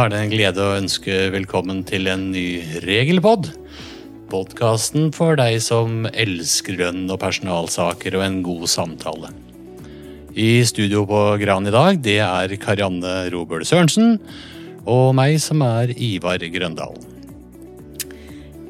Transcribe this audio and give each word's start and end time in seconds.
Da 0.00 0.06
er 0.06 0.12
det 0.14 0.20
en 0.24 0.30
glede 0.32 0.64
å 0.64 0.76
ønske 0.78 1.16
velkommen 1.28 1.82
til 1.84 2.06
en 2.08 2.22
ny 2.32 2.62
regelpod. 2.86 3.50
Podkasten 4.32 5.10
for 5.12 5.36
deg 5.36 5.58
som 5.60 6.06
elsker 6.08 6.78
lønn 6.78 7.02
og 7.12 7.18
personalsaker 7.20 8.16
og 8.16 8.24
en 8.24 8.38
god 8.46 8.64
samtale. 8.72 9.28
I 10.32 10.64
studio 10.64 11.04
på 11.04 11.20
Gran 11.44 11.68
i 11.68 11.74
dag, 11.74 12.00
det 12.00 12.16
er 12.24 12.56
Karianne 12.62 13.26
Robøl 13.34 13.66
Sørensen 13.68 14.16
og 14.88 15.12
meg 15.20 15.36
som 15.44 15.60
er 15.68 15.92
Ivar 15.92 16.40
Grøndalen. 16.48 17.19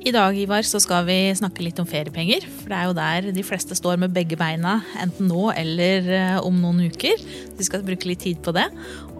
I 0.00 0.12
dag 0.16 0.32
Ivar, 0.38 0.62
så 0.64 0.78
skal 0.80 1.04
vi 1.04 1.16
snakke 1.36 1.60
litt 1.60 1.78
om 1.82 1.84
feriepenger. 1.84 2.46
For 2.62 2.72
det 2.72 2.76
er 2.78 2.86
jo 2.88 2.94
der 2.96 3.26
de 3.36 3.42
fleste 3.44 3.76
står 3.76 3.98
med 4.00 4.14
begge 4.16 4.38
beina, 4.40 4.78
enten 4.96 5.28
nå 5.28 5.50
eller 5.52 6.08
eh, 6.16 6.38
om 6.40 6.56
noen 6.56 6.86
uker. 6.88 7.20
Vi 7.58 7.66
skal 7.66 7.84
bruke 7.84 8.08
litt 8.08 8.22
tid 8.24 8.40
på 8.40 8.54
det. 8.56 8.64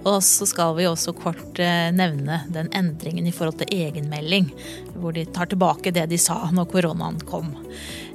Og 0.08 0.22
så 0.24 0.48
skal 0.48 0.72
vi 0.78 0.86
også 0.88 1.12
kort 1.18 1.60
eh, 1.60 1.90
nevne 1.92 2.40
den 2.54 2.72
endringen 2.72 3.28
i 3.28 3.34
forhold 3.36 3.60
til 3.60 3.74
egenmelding. 3.76 4.48
Hvor 4.96 5.12
de 5.12 5.26
tar 5.28 5.52
tilbake 5.52 5.92
det 5.92 6.06
de 6.08 6.20
sa 6.20 6.38
når 6.48 6.70
koronaen 6.72 7.20
kom. 7.28 7.52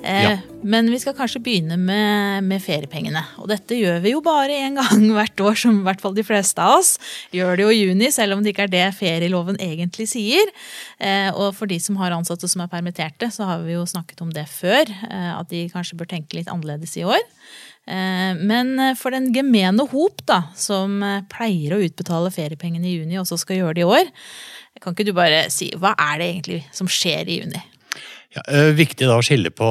Eh, 0.05 0.21
ja. 0.23 0.35
Men 0.65 0.89
vi 0.93 0.99
skal 1.01 1.15
kanskje 1.17 1.41
begynne 1.43 1.77
med, 1.81 2.45
med, 2.45 2.61
feriepengene. 2.63 3.23
Og 3.41 3.49
dette 3.51 3.77
gjør 3.77 3.99
vi 4.03 4.13
jo 4.13 4.21
bare 4.25 4.55
én 4.67 4.77
gang 4.77 5.05
hvert 5.17 5.43
år, 5.43 5.59
som 5.65 5.81
i 5.81 5.85
hvert 5.87 6.03
fall 6.03 6.15
de 6.17 6.25
fleste 6.25 6.61
av 6.61 6.79
oss. 6.79 6.95
Gjør 7.35 7.57
det 7.57 7.65
jo 7.65 7.73
i 7.73 7.81
juni, 7.81 8.11
selv 8.13 8.37
om 8.37 8.45
det 8.45 8.53
ikke 8.53 8.67
er 8.69 8.73
det 8.73 8.87
ferieloven 8.97 9.59
egentlig 9.61 10.09
sier. 10.13 10.53
Eh, 10.99 11.29
og 11.33 11.53
for 11.57 11.71
de 11.71 11.79
som 11.81 11.97
har 12.01 12.15
ansatte 12.15 12.49
som 12.51 12.63
er 12.63 12.71
permitterte, 12.71 13.31
så 13.33 13.49
har 13.49 13.65
vi 13.65 13.75
jo 13.75 13.85
snakket 13.89 14.23
om 14.25 14.33
det 14.33 14.47
før. 14.51 14.89
At 15.35 15.49
de 15.51 15.67
kanskje 15.73 15.97
bør 15.99 16.13
tenke 16.15 16.37
litt 16.37 16.51
annerledes 16.51 16.95
i 17.01 17.07
år. 17.07 17.21
Eh, 17.85 18.33
men 18.41 18.79
eh, 18.81 18.95
for 18.97 19.13
den 19.13 19.29
gemene 19.33 19.85
hop, 19.91 20.23
da, 20.25 20.41
som 20.57 20.97
eh, 21.05 21.21
pleier 21.29 21.75
å 21.75 21.81
utbetale 21.85 22.33
feriepengene 22.33 22.89
i 22.89 22.95
juni, 22.97 23.19
og 23.21 23.29
så 23.29 23.37
skal 23.37 23.59
gjøre 23.59 23.77
det 23.77 23.85
i 23.85 23.91
år, 23.99 24.09
kan 24.81 24.95
ikke 24.95 25.05
du 25.07 25.13
bare 25.15 25.45
si 25.53 25.69
hva 25.79 25.93
er 25.93 26.19
det 26.19 26.29
egentlig 26.31 26.59
som 26.75 26.89
skjer 26.91 27.29
i 27.29 27.39
juni? 27.39 27.61
Ja, 28.35 28.43
viktig 28.75 29.07
da 29.07 29.15
å 29.15 29.23
skille 29.23 29.47
på 29.55 29.67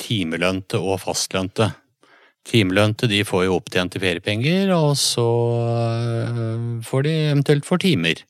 timelønte 0.00 0.80
og 0.82 0.98
fastlønte. 1.04 1.68
Timelønte 2.42 3.06
de 3.06 3.20
får 3.22 3.44
jo 3.46 3.60
opptjente 3.60 4.00
feriepenger, 4.02 4.72
og 4.74 4.96
så 4.98 5.26
får 6.82 7.06
de 7.06 7.12
eventuelt 7.28 7.68
for 7.68 7.78
timer. 7.82 8.24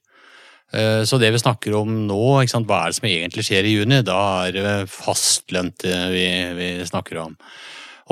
Så 0.72 1.16
det 1.20 1.30
vi 1.32 1.40
snakker 1.40 1.74
om 1.76 2.02
nå, 2.04 2.20
hva 2.20 2.44
er 2.44 2.92
det 2.92 2.98
som 2.98 3.08
egentlig 3.08 3.46
skjer 3.48 3.68
i 3.68 3.74
juni? 3.78 4.02
Da 4.04 4.20
er 4.46 4.58
det 4.58 4.76
fastlønte 4.92 5.96
vi, 6.12 6.26
vi 6.56 6.68
snakker 6.88 7.22
om. 7.24 7.34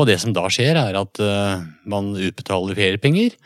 Og 0.01 0.09
det 0.09 0.17
som 0.23 0.33
da 0.33 0.47
skjer, 0.49 0.81
er 0.81 0.97
at 0.97 1.21
man 1.85 2.15
utbetaler 2.17 2.77
feriepenger, 2.79 3.37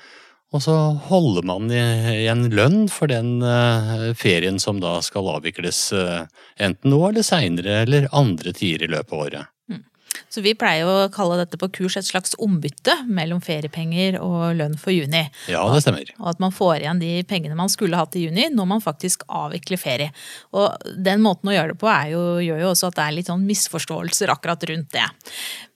og 0.55 0.63
så 0.63 0.75
holder 1.09 1.47
man 1.49 1.73
igjen 1.75 2.47
lønn 2.55 2.85
for 2.93 3.11
den 3.11 3.41
uh, 3.43 4.13
ferien 4.15 4.61
som 4.63 4.79
da 4.83 5.01
skal 5.03 5.33
avvikles 5.33 5.89
uh, 5.97 6.29
enten 6.63 6.95
nå 6.95 7.01
eller 7.09 7.27
seinere 7.27 7.81
eller 7.83 8.07
andre 8.15 8.55
tider 8.55 8.87
i 8.87 8.93
løpet 8.93 9.17
av 9.17 9.25
året. 9.25 9.51
Mm. 9.73 9.83
Så 10.31 10.45
vi 10.47 10.55
pleier 10.59 10.87
å 10.87 11.11
kalle 11.15 11.41
dette 11.41 11.59
på 11.59 11.71
kurs 11.75 11.99
et 11.99 12.07
slags 12.07 12.37
ombytte 12.39 13.01
mellom 13.11 13.43
feriepenger 13.43 14.21
og 14.23 14.55
lønn 14.61 14.79
for 14.79 14.95
juni. 14.95 15.25
Ja, 15.51 15.67
det 15.75 15.83
stemmer. 15.83 16.15
Og 16.21 16.31
at 16.37 16.47
man 16.47 16.55
får 16.55 16.85
igjen 16.85 17.03
de 17.03 17.13
pengene 17.27 17.59
man 17.59 17.73
skulle 17.73 17.99
hatt 17.99 18.15
i 18.15 18.23
juni, 18.29 18.47
når 18.55 18.71
man 18.77 18.85
faktisk 18.85 19.27
avvikler 19.27 19.83
ferie. 19.83 20.15
Og 20.55 20.71
den 20.95 21.25
måten 21.25 21.51
å 21.51 21.57
gjøre 21.57 21.75
det 21.75 21.83
på 21.83 21.99
jo, 22.15 22.25
gjør 22.47 22.63
jo 22.63 22.71
også 22.71 22.93
at 22.93 23.01
det 23.01 23.09
er 23.09 23.19
litt 23.19 23.33
sånn 23.33 23.47
misforståelser 23.51 24.31
akkurat 24.39 24.71
rundt 24.71 24.95
det. 24.95 25.11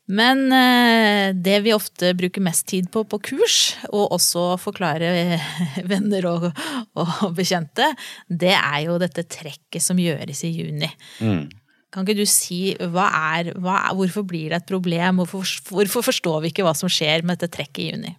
Men 0.08 0.46
eh, 0.56 1.34
det 1.36 1.58
vi 1.66 1.74
ofte 1.76 2.14
bruker 2.16 2.44
mest 2.44 2.64
tid 2.70 2.88
på 2.92 3.02
på 3.08 3.20
kurs, 3.28 3.58
og 3.90 4.14
også 4.16 4.56
forklare 4.60 5.38
venner 5.90 6.28
og, 6.30 6.48
og 6.96 7.34
bekjente, 7.36 7.90
det 8.28 8.54
er 8.56 8.84
jo 8.86 8.96
dette 9.00 9.26
trekket 9.28 9.84
som 9.84 10.00
gjøres 10.00 10.44
i 10.48 10.54
juni. 10.54 10.88
Mm. 11.20 11.44
Kan 11.92 12.04
ikke 12.04 12.20
du 12.20 12.28
si 12.28 12.74
hva 12.78 13.06
er, 13.32 13.52
hva 13.56 13.78
er, 13.86 13.94
Hvorfor 13.96 14.24
blir 14.28 14.52
det 14.52 14.62
et 14.62 14.68
problem? 14.68 15.22
Hvorfor, 15.22 15.44
hvorfor, 15.72 16.04
forstår 16.10 16.42
vi 16.44 16.52
ikke 16.52 16.66
hva 16.66 16.74
som 16.76 16.90
skjer 16.92 17.24
med 17.24 17.38
dette 17.38 17.54
trekket 17.56 17.84
i 17.84 17.90
juni? 17.92 18.16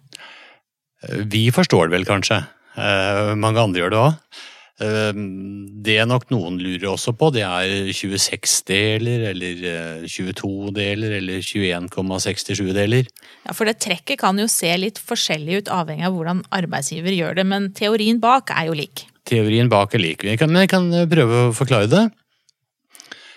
Vi 1.30 1.46
forstår 1.54 1.88
det 1.88 1.98
vel 1.98 2.08
kanskje. 2.08 2.42
Eh, 2.78 3.34
mange 3.38 3.62
andre 3.62 3.82
gjør 3.82 3.94
det 3.94 4.00
òg. 4.00 4.40
Ehm, 4.80 5.66
det 5.84 5.98
nok 6.08 6.30
noen 6.32 6.56
lurer 6.60 6.88
også 6.94 7.12
på, 7.18 7.28
det 7.34 7.42
er 7.44 7.90
26-deler 7.92 9.26
eller 9.30 9.64
22-deler 10.08 11.16
eh, 11.16 11.18
eller 11.18 11.44
21,67-deler. 11.44 13.10
Ja, 13.44 13.56
For 13.56 13.68
det 13.68 13.76
trekket 13.84 14.20
kan 14.22 14.40
jo 14.40 14.48
se 14.50 14.72
litt 14.80 15.00
forskjellig 15.04 15.60
ut 15.60 15.72
avhengig 15.74 16.08
av 16.08 16.16
hvordan 16.16 16.42
arbeidsgiver 16.56 17.12
gjør 17.16 17.36
det, 17.40 17.46
men 17.52 17.68
teorien 17.76 18.20
bak 18.22 18.54
er 18.56 18.70
jo 18.70 18.78
lik. 18.80 19.04
Teorien 19.28 19.68
bak 19.70 19.94
er 19.94 20.04
lik, 20.04 20.24
men 20.24 20.62
jeg 20.62 20.72
kan 20.72 20.88
eh, 20.96 21.08
prøve 21.10 21.48
å 21.48 21.56
forklare 21.56 21.90
det. 21.92 22.06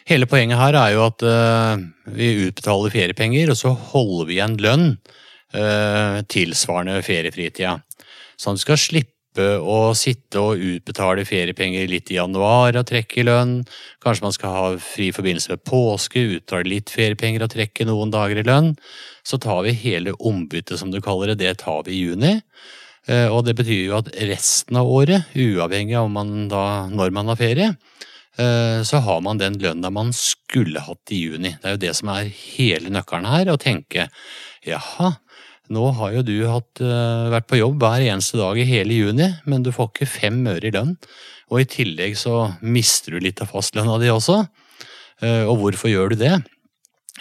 Hele 0.07 0.27
poenget 0.27 0.59
her 0.59 0.75
er 0.75 0.95
jo 0.97 1.03
at 1.05 1.23
uh, 1.23 1.79
vi 2.11 2.49
utbetaler 2.49 2.91
feriepenger, 2.91 3.53
og 3.53 3.55
så 3.55 3.69
holder 3.71 4.27
vi 4.27 4.35
igjen 4.35 4.57
lønn 4.59 4.89
tilsvarende 6.33 6.97
feriefritida. 7.05 7.75
At 7.77 8.57
vi 8.57 8.63
skal 8.65 8.79
slippe 8.81 9.13
slippe 9.33 9.57
å 9.59 9.93
sitte 9.95 10.39
og 10.39 10.57
utbetale 10.61 11.25
feriepenger 11.25 11.87
litt 11.89 12.11
i 12.11 12.17
januar 12.17 12.75
og 12.77 12.85
trekke 12.85 13.23
lønn. 13.23 13.65
Kanskje 14.01 14.23
man 14.23 14.33
skal 14.33 14.53
ha 14.53 14.77
fri 14.77 15.11
forbindelse 15.11 15.49
med 15.49 15.63
påske, 15.65 16.19
utbetale 16.37 16.69
litt 16.69 16.89
feriepenger 16.89 17.43
og 17.43 17.51
trekke 17.53 17.85
noen 17.85 18.11
dager 18.11 18.37
i 18.37 18.45
lønn. 18.45 18.75
Så 19.23 19.39
tar 19.39 19.63
vi 19.63 19.73
hele 19.73 20.13
ombyttet, 20.19 20.77
som 20.79 20.91
du 20.91 21.01
kaller 21.01 21.33
det, 21.33 21.41
det 21.41 21.63
tar 21.63 21.83
vi 21.85 21.93
i 21.93 22.03
juni. 22.05 22.41
Eh, 23.07 23.27
og 23.27 23.45
det 23.45 23.55
betyr 23.55 23.87
jo 23.87 23.97
at 23.99 24.13
resten 24.29 24.77
av 24.77 24.87
året, 24.87 25.25
uavhengig 25.35 25.97
av 25.97 26.09
man 26.11 26.47
da, 26.47 26.87
når 26.87 27.11
man 27.11 27.27
har 27.31 27.39
ferie, 27.39 27.73
eh, 28.37 28.83
så 28.83 29.01
har 29.03 29.21
man 29.21 29.41
den 29.41 29.57
lønna 29.59 29.89
man 29.91 30.13
skulle 30.13 30.79
hatt 30.79 31.11
i 31.11 31.25
juni. 31.25 31.55
Det 31.59 31.67
er 31.67 31.75
jo 31.75 31.83
det 31.83 31.95
som 31.97 32.13
er 32.13 32.31
hele 32.31 32.93
nøkkelen 32.93 33.27
her, 33.27 33.51
å 33.51 33.59
tenke 33.59 34.07
jaha, 34.63 35.15
nå 35.73 35.89
har 35.97 36.15
jo 36.17 36.23
du 36.25 36.35
hatt, 36.49 36.81
uh, 36.83 37.29
vært 37.33 37.49
på 37.49 37.59
jobb 37.59 37.81
hver 37.83 38.03
eneste 38.05 38.39
dag 38.39 38.59
i 38.59 38.67
hele 38.67 38.95
juni, 38.95 39.29
men 39.49 39.65
du 39.65 39.71
får 39.73 39.91
ikke 39.91 40.09
fem 40.09 40.41
øre 40.49 40.69
i 40.69 40.73
lønn. 40.73 40.95
Og 41.51 41.61
i 41.61 41.69
tillegg 41.69 42.17
så 42.19 42.47
mister 42.61 43.15
du 43.15 43.23
litt 43.23 43.41
av 43.43 43.51
fastlønna 43.53 43.99
di 44.01 44.11
også. 44.13 44.43
Uh, 45.23 45.45
og 45.49 45.59
hvorfor 45.61 45.91
gjør 45.91 46.13
du 46.13 46.21
det? 46.23 46.33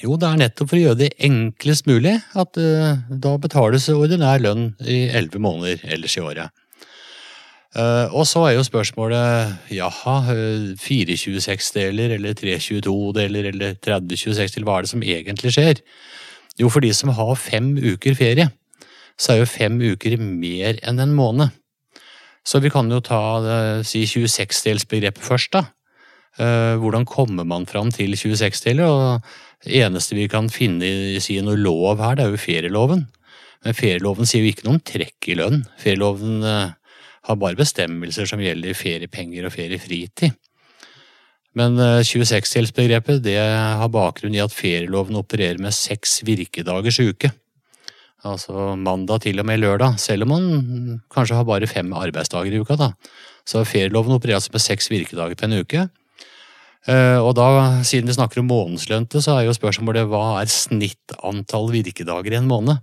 Jo, 0.02 0.16
det 0.18 0.28
er 0.28 0.40
nettopp 0.40 0.70
for 0.70 0.78
å 0.78 0.82
gjøre 0.86 1.00
det 1.02 1.12
enklest 1.22 1.86
mulig 1.90 2.16
at 2.38 2.58
uh, 2.58 3.02
da 3.10 3.36
betales 3.40 3.90
ordinær 3.92 4.42
lønn 4.42 4.72
i 4.80 5.04
elleve 5.10 5.42
måneder 5.42 5.84
ellers 5.96 6.18
i 6.18 6.24
året. 6.24 6.58
og 8.12 8.26
så 8.28 8.42
er 8.44 8.50
jo 8.52 8.64
spørsmålet 8.66 9.70
jaha, 9.72 10.16
426-deler 10.76 12.18
eller 12.18 12.34
322-deler 12.36 13.48
eller 13.48 13.78
3026-deler, 13.80 14.66
hva 14.68 14.74
er 14.76 14.84
det 14.84 14.90
som 14.90 15.04
egentlig 15.14 15.54
skjer? 15.56 15.80
Jo, 16.60 16.68
for 16.68 16.84
de 16.84 16.92
som 16.94 17.12
har 17.16 17.34
fem 17.40 17.72
uker 17.78 18.16
ferie, 18.18 18.50
så 19.20 19.34
er 19.34 19.42
jo 19.42 19.50
fem 19.50 19.78
uker 19.80 20.18
mer 20.20 20.80
enn 20.82 21.00
en 21.02 21.14
måned. 21.16 21.52
Så 22.44 22.58
vi 22.62 22.72
kan 22.74 22.90
jo 22.90 22.98
ta 23.04 23.20
si 23.86 24.02
26-delsbegrepet 24.08 25.22
først, 25.22 25.54
da. 25.54 25.66
Eh, 26.40 26.74
hvordan 26.80 27.04
kommer 27.04 27.44
man 27.44 27.66
fram 27.68 27.90
til 27.92 28.16
26-deler? 28.16 28.88
Og 28.88 29.64
det 29.64 29.82
eneste 29.84 30.16
vi 30.16 30.28
kan 30.32 30.48
finne 30.50 30.88
i 31.20 31.40
noe 31.44 31.58
lov 31.60 32.00
her, 32.00 32.16
det 32.16 32.24
er 32.24 32.32
jo 32.32 32.40
ferieloven. 32.40 33.06
Men 33.62 33.76
ferieloven 33.78 34.26
sier 34.26 34.42
jo 34.42 34.52
ikke 34.52 34.66
noe 34.66 34.78
om 34.78 34.86
trekk 34.86 35.28
i 35.28 35.36
lønn. 35.38 35.60
Ferieloven 35.80 36.40
eh, 36.42 36.72
har 37.28 37.38
bare 37.38 37.58
bestemmelser 37.58 38.26
som 38.26 38.42
gjelder 38.42 38.74
feriepenger 38.78 39.46
og 39.46 39.54
feriefritid. 39.54 40.34
Men 41.58 41.76
26-delsbegrepet 41.76 43.26
eh, 43.28 43.76
har 43.80 43.92
bakgrunn 43.92 44.34
i 44.36 44.40
at 44.40 44.54
ferieloven 44.56 45.18
opererer 45.20 45.60
med 45.60 45.74
seks 45.76 46.22
virkedagers 46.24 47.00
uke. 47.04 47.32
Altså 48.22 48.76
mandag 48.78 49.24
til 49.24 49.42
og 49.42 49.48
med 49.48 49.58
lørdag, 49.60 49.98
selv 49.98 50.24
om 50.24 50.30
man 50.32 51.00
kanskje 51.12 51.36
har 51.36 51.48
bare 51.48 51.66
fem 51.66 51.90
arbeidsdager 51.92 52.54
i 52.54 52.62
uka. 52.62 52.76
da. 52.78 52.92
Så 53.44 53.64
ferieloven 53.66 54.14
opererer 54.14 54.38
altså 54.38 54.54
med 54.54 54.62
seks 54.62 54.88
virkedager 54.90 55.34
på 55.34 55.48
en 55.48 55.58
uke. 55.60 55.88
Eh, 56.86 57.18
og 57.18 57.34
da, 57.38 57.82
siden 57.86 58.08
vi 58.08 58.16
snakker 58.16 58.40
om 58.42 58.48
månedslønte, 58.50 59.20
så 59.22 59.36
er 59.36 59.46
jo 59.46 59.56
spørsmålet 59.56 60.08
hva 60.10 60.40
er 60.40 60.50
snittantall 60.50 61.68
virkedager 61.74 62.32
i 62.32 62.40
en 62.40 62.48
måned? 62.50 62.80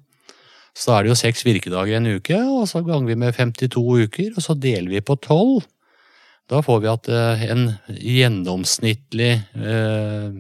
Så 0.75 0.91
da 0.91 0.99
er 0.99 1.07
det 1.07 1.13
jo 1.13 1.19
seks 1.19 1.43
virkedager 1.47 1.95
i 1.95 1.97
en 1.97 2.11
uke, 2.19 2.37
og 2.37 2.67
så 2.69 2.83
ganger 2.85 3.09
vi 3.09 3.17
med 3.19 3.35
52 3.35 3.83
uker, 4.05 4.31
og 4.35 4.45
så 4.45 4.55
deler 4.55 4.91
vi 4.91 5.03
på 5.03 5.17
tolv. 5.23 5.65
Da 6.49 6.61
får 6.65 6.79
vi 6.81 6.89
at 6.89 7.09
eh, 7.13 7.43
en 7.53 7.65
gjennomsnittlig 7.93 9.31
eh, 9.37 10.37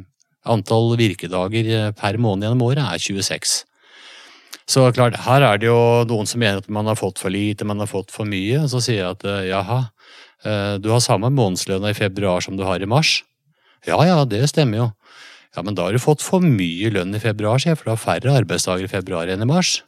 antall 0.49 0.95
virkedager 0.97 1.69
eh, 1.69 1.89
per 1.97 2.17
måned 2.21 2.47
gjennom 2.47 2.63
året 2.65 2.81
er 2.81 3.03
26. 3.03 3.59
Så 4.69 4.85
klart, 4.93 5.17
her 5.25 5.45
er 5.45 5.61
det 5.61 5.69
jo 5.69 6.05
noen 6.09 6.29
som 6.29 6.41
mener 6.41 6.61
at 6.61 6.69
man 6.69 6.89
har 6.89 6.97
fått 6.97 7.21
for 7.21 7.33
lite, 7.33 7.65
man 7.65 7.81
har 7.81 7.89
fått 7.89 8.13
for 8.13 8.29
mye. 8.29 8.65
Så 8.69 8.81
sier 8.85 8.99
jeg 8.99 9.15
at 9.15 9.23
jaha, 9.47 9.79
du 10.77 10.91
har 10.93 11.01
samme 11.01 11.31
månedslønna 11.33 11.89
i 11.89 11.97
februar 11.97 12.45
som 12.45 12.53
du 12.53 12.61
har 12.67 12.77
i 12.77 12.89
mars. 12.89 13.23
Ja 13.89 13.97
ja, 14.05 14.19
det 14.29 14.43
stemmer 14.51 14.77
jo. 14.77 14.87
Ja, 15.57 15.63
men 15.65 15.73
da 15.73 15.87
har 15.87 15.97
du 15.97 16.03
fått 16.03 16.21
for 16.21 16.45
mye 16.45 16.93
lønn 16.93 17.17
i 17.17 17.23
februar, 17.23 17.57
sier 17.57 17.73
jeg, 17.73 17.81
for 17.81 17.89
du 17.89 17.93
har 17.95 18.03
færre 18.03 18.37
arbeidsdager 18.43 18.85
i 18.85 18.93
februar 18.93 19.33
enn 19.33 19.41
i 19.41 19.49
mars. 19.49 19.79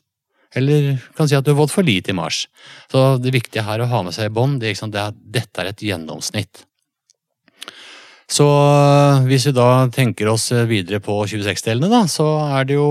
Eller 0.56 0.98
kan 1.16 1.30
si 1.30 1.38
at 1.38 1.46
du 1.46 1.54
har 1.54 1.62
fått 1.62 1.74
for 1.74 1.88
lite 1.88 2.12
i 2.12 2.18
mars. 2.18 2.44
Så 2.92 3.16
det 3.24 3.32
viktige 3.36 3.64
her 3.64 3.84
å 3.84 3.90
ha 3.92 4.02
med 4.04 4.16
seg 4.16 4.28
i 4.28 4.34
bånd, 4.36 4.60
det, 4.64 4.74
sant, 4.80 4.94
det 4.94 5.00
er 5.00 5.14
at 5.14 5.22
dette 5.38 5.64
er 5.64 5.72
et 5.72 5.86
gjennomsnitt. 5.88 6.66
Så 8.32 8.48
øh, 8.48 9.26
hvis 9.28 9.50
vi 9.50 9.56
da 9.56 9.70
tenker 9.92 10.30
oss 10.32 10.50
videre 10.68 11.02
på 11.04 11.18
26-delene, 11.28 11.90
da, 11.92 12.06
så 12.08 12.28
er 12.60 12.68
det 12.68 12.78
jo 12.78 12.90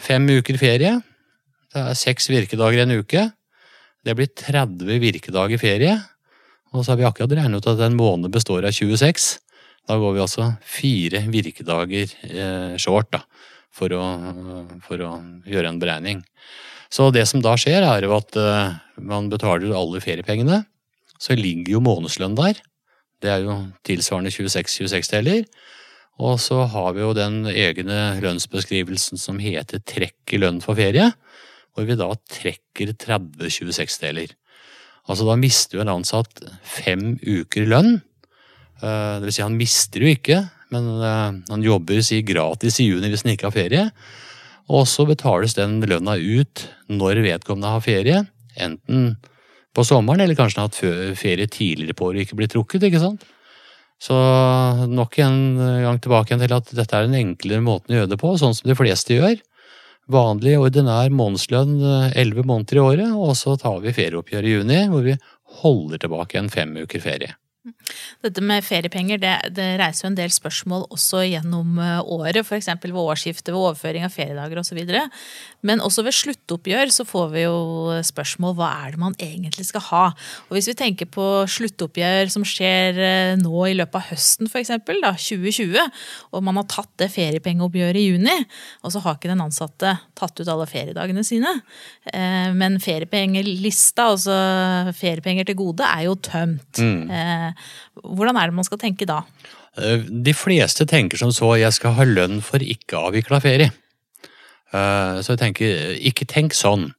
fem 0.00 0.28
uker 0.40 0.60
ferie. 0.60 0.96
Det 1.72 1.82
er 1.82 1.98
seks 1.98 2.30
virkedager 2.32 2.80
i 2.80 2.84
en 2.86 2.98
uke. 3.02 3.28
Det 4.04 4.16
blir 4.16 4.28
30 4.28 5.00
virkedager 5.02 5.60
ferie. 5.60 5.96
Og 6.74 6.82
så 6.82 6.92
har 6.92 7.00
vi 7.00 7.06
akkurat 7.08 7.32
regnet 7.36 7.62
ut 7.62 7.72
at 7.72 7.82
en 7.86 7.96
måned 7.98 8.32
består 8.34 8.66
av 8.66 8.74
26. 8.74 9.28
Da 9.88 9.96
går 10.00 10.16
vi 10.16 10.22
altså 10.24 10.48
fire 10.64 11.20
virkedager 11.28 12.14
eh, 12.24 12.76
short 12.80 13.10
da, 13.12 13.20
for 13.74 13.94
å, 13.96 14.04
for 14.86 15.02
å, 15.02 15.16
gjøre 15.48 15.72
en 15.72 15.80
beregning. 15.82 16.22
Så 16.92 17.08
det 17.14 17.26
som 17.26 17.42
da 17.42 17.56
skjer, 17.58 17.82
er 17.82 18.06
jo 18.06 18.14
at 18.16 18.36
eh, 18.38 18.76
man 19.02 19.30
betaler 19.32 19.74
alle 19.74 20.02
feriepengene. 20.04 20.62
Så 21.18 21.36
ligger 21.38 21.76
jo 21.76 21.82
månedslønn 21.82 22.36
der. 22.38 22.60
Det 23.22 23.32
er 23.32 23.42
jo 23.46 23.56
tilsvarende 23.86 24.30
26-26-deler. 24.34 25.48
Og 26.22 26.38
så 26.38 26.60
har 26.70 26.92
vi 26.94 27.02
jo 27.02 27.14
den 27.16 27.42
egne 27.50 28.20
lønnsbeskrivelsen 28.22 29.18
som 29.18 29.40
heter 29.42 29.82
trekk 29.82 30.36
i 30.36 30.38
lønn 30.38 30.60
for 30.62 30.78
ferie, 30.78 31.10
hvor 31.74 31.88
vi 31.88 31.98
da 31.98 32.12
trekker 32.30 32.92
30 32.94 33.50
26-deler. 33.50 34.34
Altså 35.10 35.26
da 35.26 35.34
mister 35.36 35.78
jo 35.78 35.82
en 35.82 35.96
ansatt 35.96 36.44
fem 36.62 37.16
uker 37.18 37.66
lønn. 37.68 37.96
Eh, 38.78 39.14
det 39.18 39.26
vil 39.26 39.34
si 39.34 39.44
han 39.44 39.58
mister 39.58 40.04
jo 40.04 40.12
ikke, 40.14 40.44
men 40.74 40.88
eh, 40.98 41.40
han 41.50 41.64
jobber 41.64 42.02
si 42.04 42.20
gratis 42.26 42.80
i 42.82 42.88
juni 42.90 43.12
hvis 43.12 43.24
han 43.24 43.34
ikke 43.34 43.48
har 43.48 43.56
ferie. 43.56 43.84
Og 44.74 44.88
så 44.88 45.04
betales 45.08 45.56
den 45.56 45.78
lønna 45.84 46.16
ut 46.18 46.66
når 46.88 47.22
vedkommende 47.24 47.72
har 47.74 47.84
ferie, 47.84 48.24
enten 48.56 49.14
på 49.74 49.84
sommeren, 49.84 50.22
eller 50.22 50.38
kanskje 50.38 50.60
han 50.60 50.68
har 50.68 50.72
hatt 50.72 51.18
ferie 51.18 51.50
tidligere 51.50 51.96
på 51.98 52.08
året 52.08 52.20
og 52.22 52.26
ikke 52.28 52.38
blitt 52.38 52.54
trukket. 52.54 52.86
ikke 52.86 53.02
sant? 53.02 53.24
Så 54.00 54.14
nok 54.90 55.18
en 55.22 55.36
gang 55.58 55.98
tilbake 56.02 56.38
til 56.38 56.54
at 56.54 56.70
dette 56.76 56.96
er 56.96 57.08
den 57.08 57.18
enklere 57.18 57.64
måten 57.64 57.94
å 57.94 58.00
gjøre 58.00 58.12
det 58.12 58.20
på, 58.20 58.34
sånn 58.40 58.56
som 58.56 58.70
de 58.70 58.76
fleste 58.78 59.16
gjør. 59.16 59.38
Vanlig, 60.12 60.58
ordinær 60.60 61.12
månedslønn 61.16 61.78
eh, 61.80 62.18
elleve 62.20 62.44
måneder 62.44 62.76
i 62.76 62.82
året, 62.82 63.14
og 63.16 63.32
så 63.40 63.56
tar 63.60 63.80
vi 63.80 63.94
ferieoppgjør 63.96 64.44
i 64.44 64.52
juni, 64.58 64.82
hvor 64.92 65.06
vi 65.06 65.16
holder 65.62 66.02
tilbake 66.02 66.40
en 66.40 66.52
fem 66.52 66.74
uker 66.82 67.00
ferie. 67.00 67.32
Dette 68.24 68.42
med 68.44 68.64
feriepenger 68.64 69.20
det, 69.20 69.32
det, 69.56 69.64
reiser 69.80 70.04
jo 70.04 70.10
en 70.10 70.18
del 70.18 70.32
spørsmål 70.32 70.82
også 70.92 71.22
gjennom 71.24 71.78
eh, 71.80 72.00
året, 72.12 72.42
f.eks. 72.44 72.68
ved 72.82 72.98
årsskiftet, 73.00 73.52
ved 73.52 73.60
overføring 73.60 74.04
av 74.04 74.12
feriedager 74.12 74.60
osv. 74.60 74.80
Men 75.64 75.80
også 75.84 76.04
ved 76.04 76.16
sluttoppgjør 76.16 76.92
så 76.92 77.06
får 77.08 77.30
vi 77.32 77.44
jo 77.46 77.56
spørsmål 78.04 78.56
hva 78.58 78.68
er 78.84 78.94
det 78.94 79.00
man 79.00 79.16
egentlig 79.16 79.64
skal 79.70 79.84
ha. 79.88 80.02
Og 80.48 80.56
Hvis 80.56 80.68
vi 80.68 80.76
tenker 80.76 81.08
på 81.08 81.26
sluttoppgjør 81.48 82.32
som 82.34 82.44
skjer 82.48 83.00
eh, 83.00 83.32
nå 83.40 83.64
i 83.70 83.76
løpet 83.80 84.00
av 84.00 84.12
høsten 84.12 84.50
f.eks., 84.50 84.74
2020, 84.84 85.80
og 86.36 86.44
man 86.44 86.60
har 86.60 86.68
tatt 86.68 86.92
det 87.00 87.10
feriepengeoppgjøret 87.14 88.00
i 88.00 88.06
juni, 88.10 88.36
og 88.84 88.92
så 88.92 89.00
har 89.04 89.16
ikke 89.16 89.32
den 89.32 89.44
ansatte 89.44 89.96
tatt 90.16 90.40
ut 90.40 90.52
alle 90.52 90.68
feriedagene 90.68 91.24
sine, 91.24 91.56
eh, 92.12 92.52
men 92.56 92.76
feriepengelista, 92.82 94.10
altså 94.12 94.36
feriepenger 94.96 95.48
til 95.48 95.60
gode, 95.64 95.88
er 95.88 96.06
jo 96.10 96.16
tømt. 96.28 96.80
Mm. 96.80 97.53
Hvordan 98.02 98.38
er 98.40 98.50
det 98.50 98.58
man 98.58 98.66
skal 98.66 98.80
tenke 98.82 99.06
da? 99.08 99.22
Eh, 99.80 100.04
de 100.06 100.34
fleste 100.36 100.86
tenker 100.86 101.18
som 101.18 101.32
så 101.34 101.54
jeg 101.58 101.74
skal 101.74 101.96
ha 101.98 102.06
lønn 102.06 102.40
for 102.44 102.62
ikke 102.62 103.00
avvikla 103.08 103.40
ferie. 103.42 103.72
Eh, 104.74 105.16
så 105.22 105.34
jeg 105.34 105.42
tenker 105.42 105.98
ikke 105.98 106.28
tenk 106.30 106.54
sånn. 106.56 106.92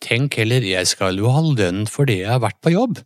Tenk 0.00 0.36
heller 0.40 0.64
jeg 0.64 0.88
skal 0.88 1.20
jo 1.20 1.32
ha 1.32 1.42
lønn 1.44 1.86
for 1.88 2.08
det 2.08 2.22
jeg 2.22 2.32
har 2.32 2.42
vært 2.44 2.60
på 2.64 2.74
jobb. 2.74 3.00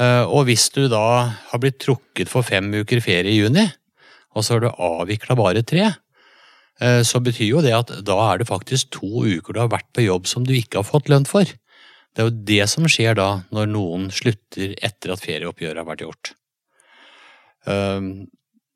Eh, 0.00 0.24
og 0.24 0.48
hvis 0.48 0.68
du 0.74 0.84
da 0.92 1.06
har 1.50 1.62
blitt 1.62 1.80
trukket 1.84 2.32
for 2.32 2.44
fem 2.44 2.68
uker 2.76 3.00
ferie 3.04 3.32
i 3.32 3.40
juni, 3.40 3.64
og 4.36 4.44
så 4.44 4.56
har 4.56 4.66
du 4.66 4.72
avvikla 4.72 5.36
bare 5.38 5.64
tre, 5.64 5.94
så 6.76 7.22
betyr 7.24 7.46
jo 7.54 7.60
det 7.64 7.70
at 7.72 7.88
da 8.04 8.18
er 8.20 8.42
det 8.42 8.50
faktisk 8.50 8.90
to 8.92 9.22
uker 9.24 9.56
du 9.56 9.62
har 9.62 9.70
vært 9.72 9.86
på 9.96 10.02
jobb 10.04 10.26
som 10.28 10.42
du 10.44 10.50
ikke 10.52 10.82
har 10.82 10.84
fått 10.84 11.08
lønn 11.08 11.24
for. 11.24 11.48
Det 12.16 12.22
er 12.24 12.30
jo 12.30 12.44
det 12.48 12.64
som 12.72 12.86
skjer 12.88 13.18
da, 13.18 13.28
når 13.52 13.68
noen 13.68 14.08
slutter 14.14 14.72
etter 14.80 15.12
at 15.12 15.20
ferieoppgjøret 15.20 15.82
har 15.82 15.84
vært 15.84 16.04
gjort. 16.06 16.30
Ehm, 17.68 18.08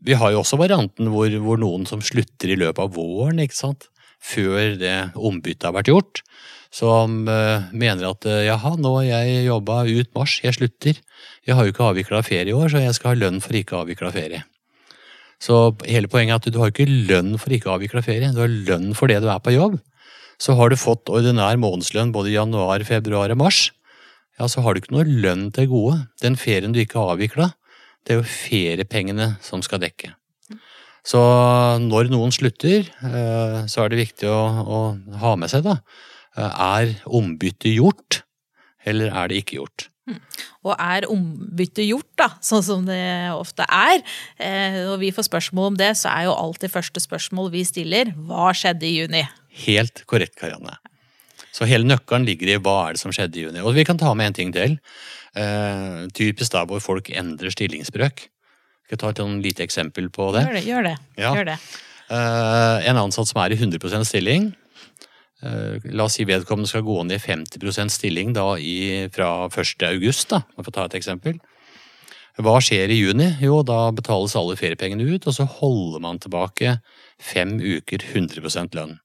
vi 0.04 0.16
har 0.20 0.34
jo 0.34 0.42
også 0.42 0.58
varianten 0.60 1.08
hvor, 1.08 1.32
hvor, 1.40 1.56
noen 1.60 1.86
som 1.88 2.02
slutter 2.04 2.52
i 2.52 2.58
løpet 2.60 2.84
av 2.84 2.92
våren, 2.98 3.40
ikke 3.40 3.56
sant? 3.56 3.88
før 4.20 4.74
det 4.76 4.96
ombyttet 5.16 5.64
har 5.64 5.72
vært 5.72 5.88
gjort. 5.88 6.20
Som 6.68 7.22
uh, 7.24 7.70
mener 7.72 8.10
at 8.10 8.26
uh, 8.28 8.42
jaha, 8.44 8.74
nå 8.76 8.90
har 8.98 9.06
jeg 9.06 9.46
jobba 9.46 9.78
ut 9.88 10.10
mars, 10.12 10.34
jeg 10.44 10.58
slutter. 10.58 11.00
Jeg 11.48 11.56
har 11.56 11.64
jo 11.64 11.72
ikke 11.72 11.86
avvikla 11.86 12.20
ferie 12.26 12.52
i 12.52 12.54
år, 12.54 12.68
så 12.68 12.82
jeg 12.84 12.98
skal 12.98 13.14
ha 13.14 13.20
lønn 13.22 13.40
for 13.40 13.56
ikke 13.56 13.78
avvikla 13.80 14.12
ferie. 14.12 14.42
Så 15.40 15.56
hele 15.88 16.12
poenget 16.12 16.36
er 16.36 16.42
at 16.42 16.52
du 16.52 16.60
har 16.60 16.68
ikke 16.68 16.84
lønn 16.84 17.32
for 17.40 17.56
ikke 17.56 17.72
avvikla 17.72 18.04
ferie, 18.04 18.28
du 18.36 18.42
har 18.44 18.52
lønn 18.68 18.92
for 18.92 19.08
det 19.08 19.22
du 19.24 19.30
er 19.32 19.40
på 19.40 19.56
jobb 19.56 19.80
så 20.40 20.56
har 20.56 20.72
du 20.72 20.78
fått 20.80 21.10
ordinær 21.12 21.58
månedslønn 21.60 22.14
både 22.14 22.32
i 22.32 22.38
januar, 22.38 22.84
februar 22.88 23.32
og 23.34 23.42
mars, 23.42 23.68
ja, 24.40 24.48
så 24.48 24.64
har 24.64 24.72
du 24.72 24.80
ikke 24.80 24.94
noe 24.94 25.04
lønn 25.04 25.50
til 25.52 25.68
gode. 25.68 25.98
Den 26.22 26.38
ferien 26.40 26.72
du 26.72 26.80
ikke 26.80 26.96
har 26.96 27.12
avvikla, 27.14 27.50
det 28.06 28.14
er 28.14 28.22
jo 28.22 28.30
feriepengene 28.32 29.34
som 29.44 29.60
skal 29.64 29.82
dekke. 29.82 30.14
Så 31.06 31.20
når 31.80 32.10
noen 32.12 32.32
slutter, 32.32 32.88
eh, 32.88 33.60
så 33.68 33.84
er 33.84 33.92
det 33.92 34.00
viktig 34.02 34.28
å, 34.28 34.40
å 34.64 34.80
ha 35.20 35.36
med 35.40 35.52
seg, 35.52 35.64
da. 35.64 35.78
Eh, 36.36 36.50
er 36.50 36.92
ombyttet 37.08 37.72
gjort, 37.72 38.22
eller 38.88 39.12
er 39.12 39.30
det 39.30 39.40
ikke 39.42 39.58
gjort? 39.60 39.88
Hmm. 40.08 40.20
Og 40.64 40.72
er 40.74 41.08
ombyttet 41.12 41.84
gjort, 41.86 42.10
da, 42.20 42.30
sånn 42.44 42.64
som 42.64 42.88
det 42.88 43.00
ofte 43.32 43.64
er, 43.68 44.00
Når 44.40 44.94
og 44.94 45.02
vi 45.04 45.12
får 45.14 45.28
spørsmål 45.28 45.72
om 45.72 45.76
det, 45.80 45.92
så 46.00 46.12
er 46.12 46.28
jo 46.28 46.36
alltid 46.36 46.72
første 46.72 47.00
spørsmål 47.00 47.52
vi 47.52 47.64
stiller, 47.68 48.12
hva 48.28 48.50
skjedde 48.56 48.88
i 48.88 48.96
juni? 49.02 49.24
Helt 49.66 50.04
korrekt, 50.08 50.36
Karianne. 50.38 50.76
Så 51.50 51.66
hele 51.66 51.88
nøkkelen 51.88 52.26
ligger 52.28 52.52
i 52.52 52.58
hva 52.62 52.76
er 52.86 52.96
det 52.96 53.02
som 53.02 53.12
skjedde 53.14 53.40
i 53.40 53.46
juni. 53.46 53.62
Og 53.64 53.74
vi 53.74 53.84
kan 53.86 53.98
ta 53.98 54.12
med 54.14 54.30
en 54.30 54.36
ting 54.38 54.52
til. 54.54 54.76
Uh, 55.34 56.06
typisk 56.14 56.54
da 56.54 56.64
hvor 56.68 56.82
folk 56.82 57.10
endrer 57.10 57.52
stillingsbrøk. 57.54 58.22
Skal 58.86 58.96
jeg 58.96 59.02
ta 59.02 59.10
et 59.12 59.22
sånn 59.22 59.38
lite 59.42 59.66
eksempel 59.66 60.08
på 60.14 60.30
det? 60.36 60.46
Gjør 60.46 60.56
det. 60.56 60.64
gjør 60.66 60.88
det. 60.88 60.96
Ja. 61.18 61.34
Gjør 61.36 61.50
det. 61.52 61.58
Uh, 62.10 62.78
en 62.90 63.02
ansatt 63.02 63.30
som 63.30 63.42
er 63.42 63.54
i 63.54 63.58
100% 63.58 64.08
stilling. 64.08 64.50
Uh, 65.42 65.78
la 65.94 66.06
oss 66.06 66.18
si 66.18 66.26
vedkommende 66.28 66.70
skal 66.70 66.86
gå 66.86 66.98
ned 67.06 67.18
i 67.18 67.22
50% 67.22 67.94
stilling 67.94 68.34
da 68.36 68.52
i, 68.58 69.06
fra 69.14 69.48
1. 69.50 69.86
august, 69.90 70.30
da, 70.34 70.42
for 70.58 70.70
å 70.70 70.76
ta 70.78 70.88
et 70.90 70.98
eksempel. 71.00 71.38
Hva 72.40 72.56
skjer 72.62 72.92
i 72.92 72.98
juni? 73.00 73.26
Jo, 73.42 73.60
da 73.66 73.90
betales 73.94 74.36
alle 74.38 74.56
feriepengene 74.56 75.06
ut, 75.12 75.26
og 75.26 75.34
så 75.36 75.46
holder 75.58 76.02
man 76.02 76.20
tilbake 76.22 76.78
fem 77.20 77.58
uker 77.58 78.04
100% 78.14 78.76
lønn. 78.78 78.98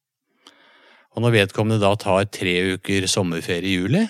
Og 1.15 1.24
når 1.24 1.36
vedkommende 1.39 1.79
da 1.79 1.93
tar 1.95 2.27
tre 2.27 2.55
uker 2.75 3.07
sommerferie 3.07 3.72
i 3.72 3.77
juli, 3.79 4.03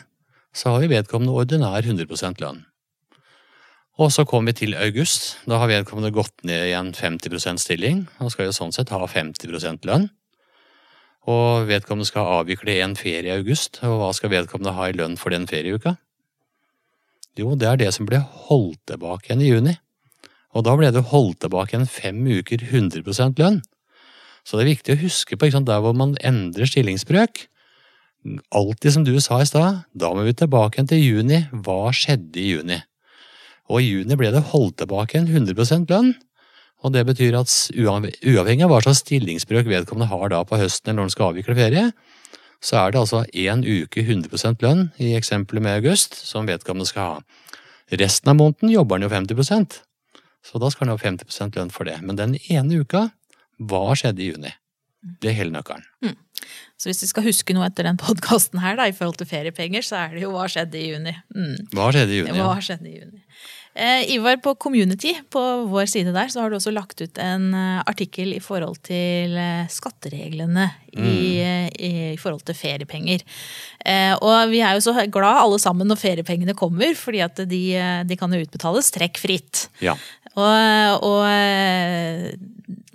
så 0.55 0.74
har 0.74 0.81
vi 0.81 0.89
vedkommende 0.95 1.35
ordinær 1.38 1.85
100% 1.85 2.41
lønn. 2.41 2.63
Og 4.01 4.12
så 4.12 4.25
kommer 4.27 4.51
vi 4.51 4.65
til 4.65 4.75
august. 4.75 5.38
Da 5.47 5.59
har 5.62 5.69
vedkommende 5.71 6.12
gått 6.15 6.43
ned 6.43 6.71
i 6.71 6.74
en 6.75 6.91
50% 6.93 7.62
stilling, 7.62 8.07
Han 8.19 8.29
skal 8.29 8.50
jo 8.50 8.57
sånn 8.57 8.74
sett 8.74 8.89
ha 8.89 9.00
50% 9.05 9.85
lønn. 9.85 10.09
Og 11.27 11.67
vedkommende 11.69 12.05
skal 12.05 12.41
avvikle 12.41 12.81
en 12.83 12.95
ferie 12.95 13.29
i 13.29 13.38
august, 13.38 13.79
og 13.83 14.01
hva 14.01 14.12
skal 14.13 14.29
vedkommende 14.29 14.75
ha 14.75 14.89
i 14.89 14.93
lønn 14.97 15.17
for 15.17 15.29
den 15.29 15.47
ferieuka? 15.47 15.97
Jo, 17.38 17.55
det 17.55 17.67
er 17.67 17.77
det 17.77 17.93
som 17.93 18.05
ble 18.05 18.19
holdt 18.19 18.81
tilbake 18.88 19.29
igjen 19.29 19.41
i 19.41 19.50
juni. 19.50 19.77
Og 20.55 20.63
da 20.63 20.75
ble 20.77 20.91
det 20.91 21.09
holdt 21.12 21.41
tilbake 21.43 21.75
igjen 21.75 21.89
fem 21.89 22.21
uker 22.27 22.62
100% 22.63 23.41
lønn. 23.41 23.62
Så 24.45 24.57
det 24.57 24.65
er 24.65 24.73
viktig 24.75 24.93
å 24.93 25.01
huske 25.01 25.37
på 25.39 25.49
sant, 25.49 25.67
der 25.67 25.81
hvor 25.81 25.95
man 25.97 26.13
endrer 26.21 26.69
stillingsbrøk. 26.69 27.47
Alltid 28.53 28.93
som 28.93 29.05
du 29.05 29.13
sa 29.21 29.39
i 29.41 29.47
stad, 29.49 29.85
da 29.93 30.11
må 30.13 30.25
vi 30.25 30.35
tilbake 30.37 30.85
til 30.89 31.01
juni. 31.01 31.43
Hva 31.65 31.89
skjedde 31.93 32.41
i 32.41 32.51
juni? 32.53 32.79
Og 33.69 33.81
i 33.81 33.89
juni 33.89 34.17
ble 34.17 34.29
det 34.33 34.43
holdt 34.51 34.77
tilbake 34.81 35.17
en 35.17 35.29
100% 35.29 35.89
lønn. 35.89 36.13
Og 36.85 36.93
det 36.93 37.05
betyr 37.07 37.37
at 37.39 37.49
uavhengig 37.73 38.65
av 38.65 38.69
hva 38.69 38.83
slags 38.85 39.01
stillingsbrøk 39.01 39.65
vedkommende 39.71 40.11
har 40.11 40.29
da 40.29 40.43
på 40.45 40.59
høsten 40.61 40.91
eller 40.91 40.99
når 40.99 41.07
han 41.07 41.15
skal 41.15 41.31
avvikle 41.31 41.57
ferie, 41.57 41.87
så 42.61 42.77
er 42.83 42.93
det 42.93 43.01
altså 43.01 43.23
én 43.33 43.65
uke 43.65 44.03
100% 44.05 44.61
lønn 44.61 44.87
i 45.01 45.15
eksempelet 45.17 45.65
med 45.65 45.79
august 45.79 46.17
som 46.21 46.45
vedkommende 46.49 46.89
skal 46.89 47.09
ha. 47.09 47.17
Resten 47.97 48.29
av 48.29 48.37
måneden 48.37 48.73
jobber 48.73 48.99
han 48.99 49.07
jo 49.07 49.13
50% 49.13 49.79
så 50.45 50.61
da 50.61 50.69
skal 50.69 50.87
han 50.87 50.93
ha 50.93 51.01
50% 51.01 51.57
lønn 51.57 51.71
for 51.73 51.89
det. 51.89 51.97
Men 52.05 52.19
den 52.19 52.35
ene 52.53 52.83
uka 52.83 53.07
hva 53.57 53.88
skjedde 53.97 54.24
i 54.24 54.29
juni? 54.33 54.53
Det 55.21 55.29
er 55.31 55.38
hele 55.38 55.53
nøkkelen. 55.53 55.85
Mm. 56.01 56.15
Så 56.75 56.89
hvis 56.89 57.03
vi 57.03 57.09
skal 57.12 57.25
huske 57.27 57.55
noe 57.55 57.67
etter 57.69 57.88
den 57.88 58.00
podkasten 58.01 58.62
her, 58.63 58.77
da, 58.79 58.88
i 58.89 58.95
forhold 58.95 59.19
til 59.21 59.29
feriepenger, 59.29 59.85
så 59.85 60.00
er 60.03 60.15
det 60.15 60.25
jo 60.25 60.31
hva 60.33 60.47
skjedde 60.51 60.81
i 60.81 60.88
juni. 60.89 61.13
Mm. 61.35 61.69
Hva 61.75 61.91
skjedde 61.93 62.15
i 62.15 62.24
juni? 62.24 62.33
Ja. 62.39 62.50
Hva 62.50 62.63
skjedde 62.63 62.89
i 62.89 62.97
juni. 62.97 63.21
Eh, 63.75 64.13
Ivar, 64.15 64.38
på 64.39 64.53
Community, 64.55 65.12
på 65.29 65.41
vår 65.67 65.89
side 65.91 66.13
der, 66.15 66.29
så 66.31 66.39
har 66.39 66.51
du 66.51 66.55
også 66.55 66.71
lagt 66.71 67.01
ut 67.03 67.19
en 67.19 67.50
eh, 67.51 67.81
artikkel 67.83 68.31
i 68.31 68.39
forhold 68.39 68.79
til 68.88 69.35
eh, 69.35 69.67
skattereglene 69.71 70.69
i, 70.95 71.15
eh, 71.43 71.67
i, 71.75 71.89
i 72.13 72.19
forhold 72.19 72.45
til 72.47 72.55
feriepenger. 72.55 73.25
Eh, 73.83 74.13
og 74.15 74.53
vi 74.53 74.63
er 74.63 74.77
jo 74.77 74.85
så 74.88 74.95
glad 75.12 75.41
alle 75.41 75.59
sammen 75.59 75.91
når 75.91 76.00
feriepengene 76.00 76.55
kommer, 76.55 76.95
fordi 76.95 77.19
at 77.27 77.43
de, 77.51 77.63
de 78.07 78.19
kan 78.19 78.31
jo 78.31 78.45
utbetales 78.47 78.93
trekkfritt. 78.95 79.67
Ja. 79.83 79.97
Og, 80.35 81.03
og, 81.07 81.27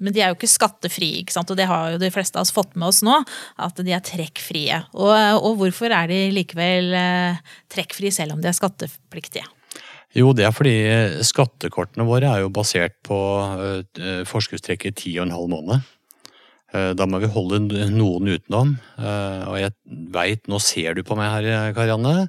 men 0.01 0.15
de 0.17 0.23
er 0.23 0.33
jo 0.33 0.39
ikke 0.39 0.51
skattefrie, 0.51 1.21
ikke 1.23 1.35
sant? 1.37 1.51
og 1.53 1.59
det 1.59 1.69
har 1.71 1.95
jo 1.95 2.01
de 2.01 2.11
fleste 2.13 2.39
av 2.39 2.47
oss 2.47 2.55
fått 2.55 2.77
med 2.77 2.89
oss 2.89 3.03
nå. 3.07 3.21
At 3.61 3.81
de 3.81 3.95
er 3.95 4.05
trekkfrie. 4.05 4.83
Og, 4.97 5.13
og 5.39 5.61
hvorfor 5.61 5.93
er 5.95 6.11
de 6.11 6.21
likevel 6.35 6.95
eh, 6.97 7.41
trekkfrie 7.73 8.15
selv 8.15 8.37
om 8.37 8.43
de 8.43 8.51
er 8.51 8.57
skattepliktige? 8.57 9.47
Jo, 10.17 10.33
det 10.35 10.49
er 10.49 10.55
fordi 10.55 10.75
skattekortene 11.23 12.07
våre 12.09 12.33
er 12.33 12.43
jo 12.43 12.51
basert 12.51 12.97
på 13.07 13.15
uh, 13.15 14.25
forskuddstrekket 14.27 14.97
ti 14.99 15.13
og 15.21 15.29
en 15.29 15.37
halv 15.37 15.53
måned. 15.53 15.91
Da 16.71 17.03
må 17.11 17.19
vi 17.19 17.27
holde 17.31 17.59
noen 17.91 18.29
utenom. 18.31 18.77
Og 19.03 19.57
jeg 19.59 19.73
veit, 20.15 20.45
nå 20.47 20.61
ser 20.63 20.95
du 20.95 21.01
på 21.03 21.17
meg 21.19 21.33
her, 21.33 21.73
Karianne, 21.75 22.29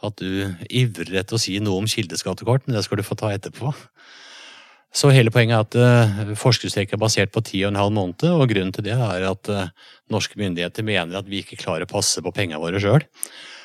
at 0.00 0.16
du 0.16 0.48
ivrer 0.72 1.20
etter 1.20 1.36
å 1.36 1.40
si 1.40 1.58
noe 1.60 1.82
om 1.82 1.88
kildeskattekort, 1.88 2.64
men 2.66 2.78
det 2.78 2.86
skal 2.86 3.00
du 3.00 3.04
få 3.06 3.18
ta 3.20 3.34
etterpå. 3.34 3.74
Så 4.92 5.08
hele 5.08 5.32
poenget 5.32 5.56
er 5.56 5.62
at 5.64 6.28
uh, 6.28 6.34
forskuddstrekket 6.36 6.98
er 6.98 7.00
basert 7.00 7.32
på 7.32 7.40
ti 7.46 7.62
og 7.64 7.72
en 7.72 7.80
halv 7.80 7.94
måned, 7.96 8.26
og 8.28 8.44
grunnen 8.50 8.74
til 8.76 8.84
det 8.84 8.92
er 8.92 9.24
at 9.24 9.48
uh, 9.48 9.70
norske 10.12 10.36
myndigheter 10.36 10.84
mener 10.84 11.16
at 11.16 11.30
vi 11.30 11.40
ikke 11.40 11.56
klarer 11.62 11.86
å 11.86 11.92
passe 11.92 12.20
på 12.20 12.32
pengene 12.36 12.60
våre 12.60 12.80
sjøl. 12.82 13.04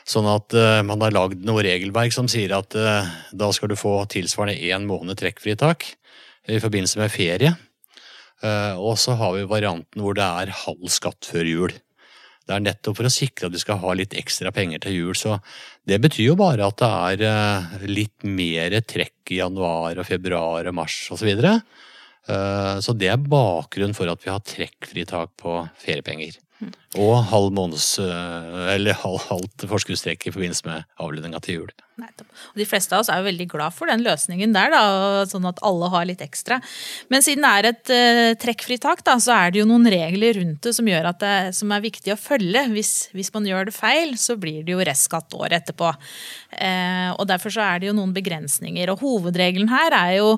Sånn 0.07 0.29
at 0.31 0.55
uh, 0.55 0.79
man 0.87 1.03
har 1.03 1.15
lagd 1.15 1.43
noe 1.43 1.65
regelverk 1.67 2.15
som 2.15 2.29
sier 2.31 2.55
at 2.55 2.71
da 2.71 3.49
skal 3.51 3.73
du 3.73 3.75
få 3.79 3.99
tilsvarende 4.07 4.55
én 4.71 4.87
måned 4.87 5.19
trekkfritak 5.19 5.89
i 6.47 6.61
forbindelse 6.63 7.01
med 7.01 7.11
ferie. 7.11 7.51
Og 8.77 8.93
så 9.01 9.15
har 9.17 9.31
vi 9.33 9.47
varianten 9.49 10.03
hvor 10.03 10.13
det 10.15 10.23
er 10.23 10.53
halv 10.53 10.91
skatt 10.93 11.25
før 11.25 11.47
jul. 11.49 11.73
Det 12.47 12.55
er 12.55 12.63
nettopp 12.63 12.99
for 12.99 13.09
å 13.09 13.11
sikre 13.11 13.49
at 13.49 13.55
vi 13.55 13.61
skal 13.61 13.81
ha 13.81 13.93
litt 13.97 14.15
ekstra 14.17 14.53
penger 14.55 14.85
til 14.85 14.95
jul. 14.95 15.17
Så 15.19 15.35
det 15.87 15.99
betyr 16.03 16.29
jo 16.29 16.37
bare 16.39 16.69
at 16.69 16.79
det 17.19 17.27
er 17.27 17.85
litt 17.91 18.23
mer 18.23 18.79
trekk 18.87 19.35
i 19.35 19.41
januar 19.41 19.99
og 19.99 20.07
februar 20.07 20.69
og 20.69 20.77
mars 20.79 20.97
osv. 21.11 21.19
Så, 21.19 21.27
videre. 21.27 21.53
så 22.83 22.95
det 22.95 23.11
er 23.11 23.29
bakgrunnen 23.35 23.97
for 23.97 24.07
at 24.11 24.23
vi 24.23 24.31
har 24.31 24.43
trekkfritak 24.47 25.35
på 25.43 25.59
feriepenger. 25.83 26.39
Og 26.97 27.17
halv 27.29 27.51
måneds, 27.53 27.97
eller 28.01 28.97
halv, 29.03 29.19
halvt 29.27 29.67
forskuddstrekk 29.69 30.25
i 30.25 30.33
forbindelse 30.33 30.65
med 30.65 30.87
avlønninga 31.03 31.41
til 31.45 31.59
jul. 31.61 31.75
Og 31.97 32.59
de 32.59 32.65
fleste 32.69 32.93
av 32.93 33.01
oss 33.01 33.09
er 33.09 33.21
jo 33.21 33.27
veldig 33.27 33.47
glad 33.49 33.73
for 33.73 33.89
den 33.89 34.03
løsningen 34.05 34.53
der, 34.53 34.69
da, 34.73 34.81
sånn 35.29 35.47
at 35.49 35.61
alle 35.65 35.89
har 35.93 36.05
litt 36.09 36.21
ekstra. 36.21 36.59
Men 37.13 37.25
siden 37.25 37.45
det 37.45 37.53
er 37.53 37.69
et 37.71 37.93
uh, 37.93 38.33
trekkfritak, 38.41 39.01
da, 39.05 39.17
så 39.21 39.33
er 39.33 39.53
det 39.53 39.63
jo 39.63 39.67
noen 39.69 39.89
regler 39.89 40.37
rundt 40.37 40.61
det 40.65 40.75
som, 40.77 40.89
gjør 40.89 41.09
at 41.09 41.21
det, 41.23 41.35
som 41.57 41.73
er 41.73 41.85
viktig 41.85 42.13
å 42.13 42.19
følge. 42.19 42.67
Hvis, 42.75 42.93
hvis, 43.17 43.31
man 43.33 43.49
gjør 43.49 43.69
det 43.69 43.77
feil, 43.77 44.13
så 44.21 44.37
blir 44.37 44.61
det 44.65 44.75
jo 44.75 44.85
restskatt 44.85 45.33
året 45.37 45.63
etterpå. 45.63 45.89
Uh, 46.53 47.11
og 47.17 47.25
Derfor 47.29 47.53
så 47.53 47.65
er 47.65 47.81
det 47.81 47.89
jo 47.89 47.97
noen 47.97 48.13
begrensninger. 48.17 48.93
Og 48.93 49.01
hovedregelen 49.01 49.73
her 49.73 49.97
er 49.97 50.19
jo 50.19 50.35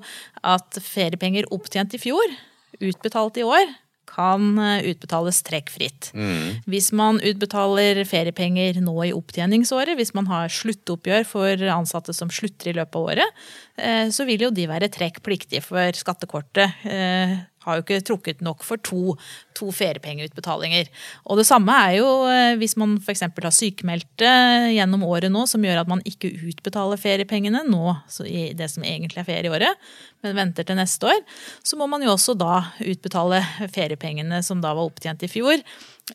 at 0.47 0.79
feriepenger 0.83 1.51
opptjent 1.55 1.95
i 1.95 2.01
fjor, 2.01 2.39
utbetalt 2.79 3.39
i 3.39 3.47
år, 3.47 3.67
kan 4.09 4.57
eh, 4.59 4.89
utbetales 4.91 5.41
trekkfritt. 5.47 6.11
Mm. 6.17 6.59
Hvis 6.69 6.91
man 6.95 7.21
utbetaler 7.21 8.01
feriepenger 8.09 8.81
nå 8.83 8.95
i 9.07 9.13
opptjeningsåret, 9.15 9.95
hvis 9.99 10.15
man 10.17 10.29
har 10.31 10.51
sluttoppgjør 10.53 11.27
for 11.29 11.67
ansatte 11.73 12.15
som 12.15 12.31
slutter 12.33 12.71
i 12.71 12.77
løpet 12.79 12.99
av 12.99 13.11
året, 13.13 13.45
eh, 13.77 14.07
så 14.13 14.27
vil 14.29 14.47
jo 14.47 14.53
de 14.53 14.67
være 14.69 14.91
trekkpliktige 14.93 15.63
for 15.65 15.95
skattekortet 15.97 16.85
eh, 16.89 17.37
har 17.69 17.79
jo 17.79 17.85
ikke 17.85 18.01
trukket 18.09 18.43
nok 18.45 18.65
for 18.65 18.81
to, 18.85 19.15
to 19.57 19.69
feriepengeutbetalinger. 19.75 20.89
Og 21.29 21.39
det 21.39 21.47
samme 21.49 21.75
er 21.85 21.99
jo 21.99 22.09
eh, 22.29 22.55
hvis 22.59 22.75
man 22.79 22.97
f.eks. 22.99 23.25
har 23.29 23.55
sykemeldte 23.55 24.31
gjennom 24.75 25.05
året 25.07 25.31
nå, 25.33 25.45
som 25.49 25.63
gjør 25.65 25.83
at 25.83 25.91
man 25.91 26.03
ikke 26.09 26.31
utbetaler 26.51 26.99
feriepengene 27.01 27.63
nå 27.67 27.95
i 28.25 28.49
det 28.57 28.69
som 28.73 28.85
egentlig 28.87 29.23
er 29.23 29.29
ferieåret, 29.29 29.91
men 30.25 30.35
venter 30.37 30.67
til 30.67 30.79
neste 30.79 31.07
år, 31.09 31.21
så 31.63 31.79
må 31.79 31.87
man 31.91 32.03
jo 32.03 32.11
også 32.15 32.35
da 32.39 32.63
utbetale 32.83 33.41
feriepengene 33.71 34.41
som 34.45 34.63
da 34.63 34.73
var 34.75 34.89
opptjent 34.89 35.23
i 35.23 35.31
fjor, 35.31 35.63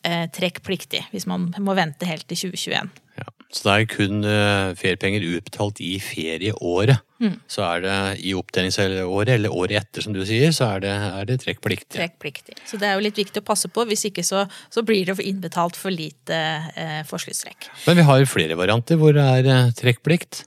eh, 0.03 0.27
trekkpliktig. 0.35 1.07
Hvis 1.13 1.27
man 1.29 1.49
må 1.57 1.77
vente 1.77 2.07
helt 2.09 2.27
til 2.29 2.45
2021. 2.51 3.04
Ja. 3.15 3.29
Så 3.55 3.63
det 3.63 3.73
er 3.73 3.85
kun 3.87 4.25
uh, 4.27 4.73
feriepenger 4.75 5.23
utbetalt 5.37 5.79
i 5.83 5.93
ferieåret. 6.03 7.03
Mm. 7.23 7.37
Så 7.47 7.63
er 7.63 7.83
det 7.85 7.99
i 8.27 8.33
opptjeningsåret 8.35 9.31
eller 9.37 9.53
året 9.55 9.77
etter, 9.79 10.03
som 10.03 10.15
du 10.15 10.19
sier, 10.27 10.51
så 10.55 10.73
er 10.75 10.83
det, 10.83 10.95
er 11.21 11.29
det 11.29 11.37
trekkpliktig. 11.45 11.95
Trekkpliktig. 11.95 12.57
Så 12.67 12.79
det 12.81 12.89
er 12.89 12.97
jo 12.97 13.05
litt 13.05 13.21
viktig 13.21 13.39
å 13.39 13.47
passe 13.47 13.71
på, 13.71 13.85
hvis 13.87 14.03
ikke 14.09 14.25
så, 14.27 14.43
så 14.73 14.83
blir 14.83 15.07
det 15.07 15.15
innbetalt 15.23 15.79
for 15.79 15.95
lite 15.95 16.41
eh, 16.75 16.99
forskuddstrekk. 17.07 17.69
Men 17.85 18.01
vi 18.01 18.07
har 18.09 18.27
flere 18.27 18.59
varianter 18.59 18.99
hvor 18.99 19.15
det 19.15 19.23
er 19.39 19.47
uh, 19.47 19.71
trekkplikt. 19.77 20.43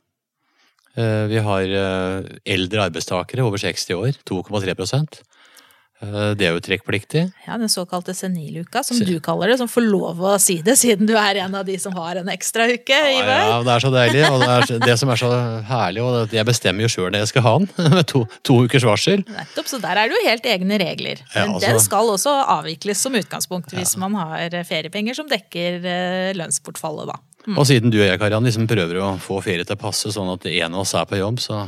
Vi 0.99 1.39
har 1.47 1.73
eldre 2.43 2.81
arbeidstakere 2.89 3.45
over 3.47 3.61
60 3.63 3.95
år, 3.95 4.17
2,3 4.27 4.73
Eh, 4.75 5.38
det 5.99 6.47
er 6.47 6.53
jo 6.55 6.61
trekkpliktig. 6.63 7.25
Ja, 7.43 7.57
Den 7.59 7.71
såkalte 7.73 8.15
seniluka, 8.15 8.85
som 8.87 9.01
du 9.03 9.17
kaller 9.21 9.51
det. 9.51 9.57
Som 9.59 9.69
får 9.71 9.83
lov 9.83 10.21
å 10.23 10.37
si 10.39 10.61
det, 10.63 10.77
siden 10.79 11.09
du 11.11 11.17
er 11.19 11.41
en 11.43 11.57
av 11.59 11.65
de 11.67 11.75
som 11.83 11.95
har 11.99 12.21
en 12.21 12.31
ekstra 12.31 12.69
uke. 12.71 12.95
Ja, 12.95 13.25
ja, 13.27 13.57
det 13.67 13.73
er 13.75 13.83
så 13.83 13.91
deilig. 13.91 14.23
Og 14.29 14.45
det, 14.45 14.51
er, 14.55 14.85
det 14.85 14.97
som 15.01 15.11
er 15.11 15.19
så 15.19 15.31
herlig, 15.67 16.05
og 16.07 16.37
jeg 16.39 16.47
bestemmer 16.47 16.87
jo 16.87 16.93
sjøl 16.93 17.11
når 17.11 17.25
jeg 17.25 17.33
skal 17.33 17.47
ha 17.49 17.55
den. 17.59 17.71
Med 17.97 18.07
to, 18.13 18.23
to, 18.47 18.61
ukers 18.69 18.87
varsel. 18.87 19.25
Nettopp, 19.27 19.71
så 19.73 19.81
der 19.83 19.99
er 19.99 20.11
det 20.11 20.21
jo 20.21 20.29
helt 20.29 20.47
egne 20.55 20.79
regler. 20.85 21.25
Men 21.35 21.57
altså, 21.57 21.65
den 21.67 21.83
skal 21.83 22.13
også 22.15 22.37
avvikles 22.59 23.03
som 23.03 23.19
utgangspunkt, 23.19 23.75
hvis 23.75 23.97
man 23.99 24.15
har 24.21 24.55
feriepenger 24.69 25.19
som 25.19 25.27
dekker 25.31 25.83
eh, 25.83 26.31
lønnsbortfallet, 26.39 27.11
da. 27.11 27.19
Mm. 27.49 27.59
Og 27.59 27.67
siden 27.67 27.91
du 27.91 27.99
og 27.99 28.07
jeg, 28.07 28.21
Karianne, 28.21 28.51
liksom 28.51 28.71
prøver 28.71 29.03
å 29.03 29.13
få 29.23 29.39
ferie 29.43 29.67
til 29.67 29.75
å 29.75 29.81
passe 29.81 30.15
sånn 30.15 30.31
at 30.35 30.47
en 30.51 30.75
av 30.75 30.83
oss 30.85 30.95
er 30.99 31.07
på 31.09 31.19
jobb, 31.19 31.43
så 31.43 31.65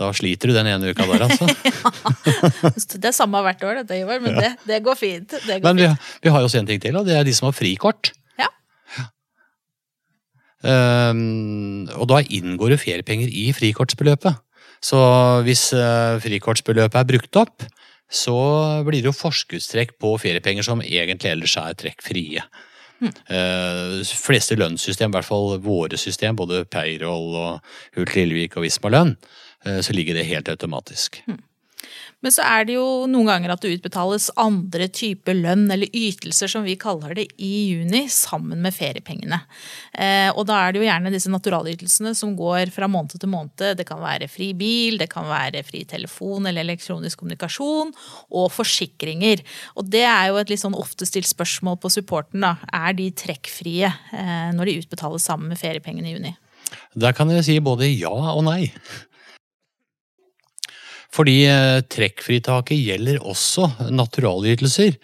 da 0.00 0.08
sliter 0.16 0.48
du 0.48 0.56
den 0.56 0.68
ene 0.70 0.92
uka 0.92 1.04
der, 1.08 1.26
altså. 1.26 1.46
ja, 1.68 2.70
det 3.02 3.10
er 3.10 3.14
samme 3.14 3.42
hvert 3.44 3.64
år, 3.66 3.82
dette, 3.82 3.98
Ivar, 4.00 4.22
men 4.24 4.38
ja. 4.38 4.46
det, 4.46 4.68
det, 4.70 4.80
går 4.86 4.96
fint. 4.96 5.34
Det 5.34 5.58
går 5.60 5.66
men 5.68 5.82
vi, 5.82 5.88
vi, 6.24 6.32
har 6.32 6.40
jo 6.40 6.48
også 6.48 6.62
en 6.62 6.70
ting 6.70 6.80
til, 6.80 6.96
og 6.96 7.08
det 7.08 7.18
er 7.18 7.28
de 7.28 7.34
som 7.36 7.50
har 7.50 7.56
frikort. 7.56 8.14
Ja. 8.40 8.48
Um, 10.62 11.84
og 11.98 12.08
da 12.08 12.22
inngår 12.24 12.76
jo 12.76 12.80
feriepenger 12.80 13.28
i 13.28 13.50
frikortsbeløpet. 13.56 14.40
Så 14.82 14.98
hvis 15.46 15.68
uh, 15.76 16.16
frikortsbeløpet 16.24 16.98
er 17.02 17.08
brukt 17.12 17.42
opp, 17.42 17.68
så 18.12 18.36
blir 18.86 19.00
det 19.00 19.10
jo 19.10 19.16
forskuddstrekk 19.16 19.96
på 20.00 20.16
feriepenger 20.20 20.64
som 20.66 20.80
egentlig 20.84 21.34
ellers 21.34 21.58
er 21.60 21.76
trekkfrie. 21.84 22.48
Mm. 23.02 23.12
Uh, 23.28 24.16
fleste 24.24 24.56
lønnssystem, 24.56 25.12
i 25.12 25.18
hvert 25.18 25.28
fall 25.28 25.58
våre 25.62 26.00
system, 26.00 26.38
både 26.40 26.64
Payroll 26.72 27.32
og 27.36 27.72
Hult 27.98 28.16
Lillevik 28.16 28.56
og 28.56 28.64
Visma 28.64 28.96
lønn, 28.96 29.16
Eh, 29.16 29.41
så 29.62 29.94
ligger 29.94 30.16
det 30.18 30.26
helt 30.26 30.48
automatisk. 30.50 31.20
Hmm. 31.26 31.38
Men 32.22 32.30
så 32.30 32.44
er 32.46 32.66
det 32.66 32.76
jo 32.76 32.84
noen 33.10 33.26
ganger 33.26 33.52
at 33.52 33.64
det 33.64 33.72
utbetales 33.74 34.28
andre 34.38 34.86
typer 34.94 35.34
lønn 35.34 35.64
eller 35.74 35.90
ytelser, 35.90 36.50
som 36.50 36.62
vi 36.62 36.76
kaller 36.78 37.16
det, 37.18 37.26
i 37.42 37.72
juni 37.72 38.04
sammen 38.12 38.62
med 38.62 38.74
feriepengene. 38.76 39.40
Eh, 39.90 40.30
og 40.30 40.46
da 40.46 40.60
er 40.62 40.72
det 40.72 40.82
jo 40.82 40.86
gjerne 40.86 41.12
disse 41.14 41.32
naturalytelsene 41.32 42.14
som 42.18 42.36
går 42.38 42.70
fra 42.74 42.86
måned 42.90 43.16
til 43.18 43.32
måned. 43.32 43.64
Det 43.78 43.86
kan 43.88 43.98
være 44.02 44.30
fri 44.30 44.52
bil, 44.58 45.00
det 45.02 45.10
kan 45.12 45.26
være 45.26 45.64
fri 45.66 45.82
telefon 45.88 46.46
eller 46.46 46.62
elektronisk 46.62 47.24
kommunikasjon, 47.24 47.90
og 48.30 48.50
forsikringer. 48.54 49.42
Og 49.74 49.90
det 49.90 50.06
er 50.06 50.30
jo 50.30 50.38
et 50.38 50.54
litt 50.54 50.62
sånn 50.62 50.78
ofte 50.78 51.08
stilt 51.10 51.30
spørsmål 51.30 51.80
på 51.82 51.90
supporten, 51.90 52.46
da. 52.46 52.54
Er 52.70 52.94
de 52.98 53.10
trekkfrie 53.18 53.90
eh, 53.90 54.50
når 54.54 54.70
de 54.70 54.78
utbetales 54.84 55.26
sammen 55.26 55.50
med 55.50 55.58
feriepengene 55.58 56.12
i 56.12 56.14
juni? 56.14 56.36
Der 56.94 57.12
kan 57.16 57.30
jeg 57.34 57.44
si 57.44 57.58
både 57.58 57.90
ja 57.90 58.12
og 58.12 58.46
nei. 58.46 58.70
Fordi 61.12 61.42
eh, 61.44 61.82
trekkfritaket 61.92 62.78
gjelder 62.80 63.20
også 63.20 63.68
naturalytelser 63.92 64.96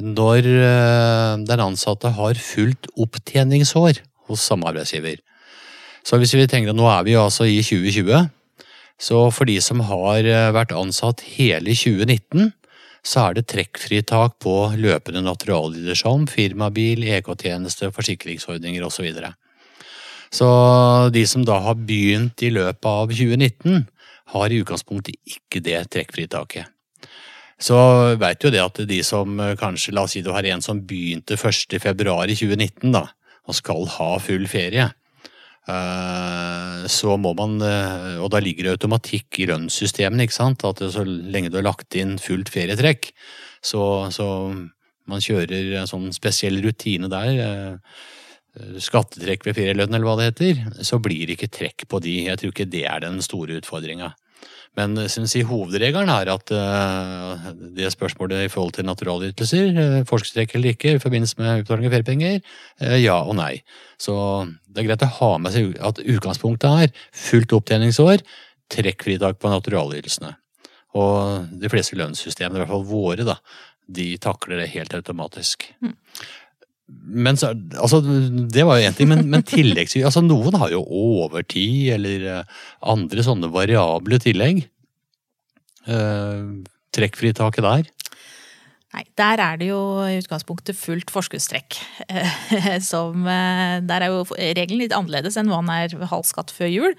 når 0.00 0.46
eh, 0.46 1.32
den 1.48 1.64
ansatte 1.64 2.12
har 2.16 2.38
fullt 2.38 2.86
opptjeningsår 2.94 4.00
hos 4.30 4.46
samme 4.46 4.70
arbeidsgiver. 4.70 5.18
Så 6.06 6.20
hvis 6.20 6.36
vi 6.38 6.46
tenker 6.48 6.72
at 6.72 6.78
nå 6.78 6.86
er 6.88 7.02
vi 7.04 7.18
altså 7.18 7.48
i 7.50 7.58
2020, 7.66 8.30
så 9.00 9.18
for 9.34 9.48
de 9.48 9.58
som 9.64 9.82
har 9.88 10.24
eh, 10.24 10.54
vært 10.54 10.76
ansatt 10.76 11.24
hele 11.34 11.74
2019, 11.74 12.52
så 13.00 13.26
er 13.26 13.38
det 13.38 13.48
trekkfritak 13.48 14.36
på 14.44 14.54
løpende 14.76 15.22
naturalytelser 15.24 15.98
som 15.98 16.26
firmabil, 16.28 17.06
EK-tjeneste, 17.16 17.88
forsikringsordninger 17.96 18.84
osv. 18.84 19.00
Så, 19.00 19.06
videre. 19.06 19.30
så 20.30 20.48
de 21.14 21.24
som 21.26 21.46
da 21.48 21.56
har 21.64 21.80
begynt 21.80 22.44
i 22.44 22.52
løpet 22.52 22.86
av 22.86 23.08
2019, 23.08 23.88
har 24.34 24.50
i 24.52 24.60
utgangspunktet 24.62 25.18
ikke 25.36 25.62
det 25.64 25.82
trekkfritaket. 25.94 26.70
Så 27.60 27.76
veit 28.16 28.40
jo 28.40 28.52
det 28.52 28.62
at 28.64 28.78
de 28.88 29.02
som 29.04 29.40
eh, 29.40 29.56
kanskje, 29.60 29.92
la 29.96 30.06
oss 30.06 30.16
si 30.16 30.24
du 30.24 30.32
har 30.32 30.46
en 30.48 30.64
som 30.64 30.80
begynte 30.80 31.36
1.2.2019 31.36 32.94
da, 32.94 33.04
og 33.48 33.56
skal 33.56 33.84
ha 33.98 34.14
full 34.22 34.46
ferie, 34.48 34.88
Eh, 35.70 36.86
så 36.90 37.16
må 37.20 37.32
man, 37.36 37.60
eh, 37.62 38.16
og 38.22 38.30
da 38.32 38.40
ligger 38.42 38.66
det 38.66 38.76
automatikk 38.76 39.42
i 39.42 39.48
lønnssystemene, 39.50 40.26
ikke 40.26 40.38
sant. 40.38 40.64
At 40.66 40.82
så 40.94 41.04
lenge 41.04 41.50
du 41.50 41.58
har 41.60 41.68
lagt 41.68 41.96
inn 41.98 42.16
fullt 42.22 42.50
ferietrekk, 42.52 43.12
så, 43.62 43.82
så 44.14 44.26
man 45.10 45.24
kjører 45.24 45.76
en 45.82 45.90
sånn 45.90 46.08
spesiell 46.16 46.60
rutine 46.64 47.10
der. 47.12 47.80
Eh, 48.60 48.78
Skattetrekk 48.82 49.48
ved 49.48 49.58
ferielønn 49.58 49.94
eller 49.94 50.06
hva 50.06 50.18
det 50.20 50.30
heter, 50.30 50.64
så 50.86 51.00
blir 51.02 51.26
det 51.26 51.38
ikke 51.38 51.54
trekk 51.58 51.88
på 51.90 52.02
de. 52.04 52.16
Jeg 52.28 52.40
tror 52.40 52.54
ikke 52.54 52.70
det 52.70 52.86
er 52.86 53.06
den 53.06 53.20
store 53.24 53.58
utfordringa. 53.60 54.12
Men 54.78 54.94
jeg, 55.02 55.46
hovedregelen 55.48 56.10
er 56.12 56.28
at 56.30 56.52
eh, 56.54 57.46
det 57.74 57.90
spørsmålet 57.90 58.46
i 58.46 58.50
forhold 58.52 58.76
til 58.76 58.86
naturalytelser, 58.86 59.70
uh, 59.74 59.96
forskestrekk 60.06 60.54
eller 60.54 60.76
ikke 60.76 60.94
i 60.94 61.00
forbindelse 61.02 61.40
med 61.40 61.64
utbetaling 61.64 61.88
av 61.88 61.96
feriepenger, 61.96 62.36
eh, 62.84 62.98
ja 63.02 63.16
og 63.24 63.34
nei. 63.40 63.64
Så 63.98 64.14
det 64.70 64.84
er 64.84 64.92
greit 64.92 65.06
å 65.06 65.10
ha 65.16 65.32
med 65.42 65.56
seg 65.56 65.74
at 65.82 65.98
utgangspunktet 66.04 66.84
er 66.86 66.94
fullt 67.10 67.56
opptjeningsår, 67.58 68.22
trekkfritak 68.70 69.42
på 69.42 69.50
naturalytelsene. 69.50 70.36
Og 71.00 71.50
de 71.58 71.70
fleste 71.70 71.98
lønnssystemene, 71.98 72.60
i 72.60 72.62
hvert 72.62 72.70
fall 72.70 72.86
våre, 72.86 73.26
da, 73.26 73.40
de 73.90 74.12
takler 74.22 74.62
det 74.62 74.70
helt 74.76 74.94
automatisk. 74.94 75.66
Men 77.10 77.38
så, 77.38 77.52
altså, 77.74 78.00
Det 78.52 78.64
var 78.66 78.78
jo 78.78 78.88
én 78.88 78.96
ting, 78.96 79.08
men, 79.10 79.24
men 79.30 79.42
tilleggs, 79.46 79.96
altså, 79.98 80.22
noen 80.24 80.56
har 80.60 80.72
jo 80.74 80.82
overtid 80.84 81.94
eller 81.96 82.26
eh, 82.30 82.60
andre 82.94 83.24
sånne 83.26 83.50
variable 83.52 84.20
tillegg. 84.22 84.64
Eh, 85.90 86.44
trekkfritaket 86.94 87.66
der. 87.66 87.90
Nei, 88.90 89.04
der 89.14 89.38
er 89.38 89.58
det 89.60 89.68
jo 89.68 89.78
i 90.02 90.16
utgangspunktet 90.18 90.74
fullt 90.74 91.12
forskuddstrekk. 91.14 91.76
Eh, 92.10 92.80
Som, 92.82 93.22
eh, 93.22 93.78
der 93.86 94.02
er 94.02 94.10
jo 94.10 94.24
regelen 94.34 94.82
litt 94.82 94.94
annerledes 94.96 95.38
enn 95.38 95.50
hva 95.50 95.60
den 95.62 95.70
er 95.70 95.94
ved 95.94 96.10
halv 96.10 96.26
skatt 96.26 96.50
før 96.50 96.72
jul. 96.72 96.96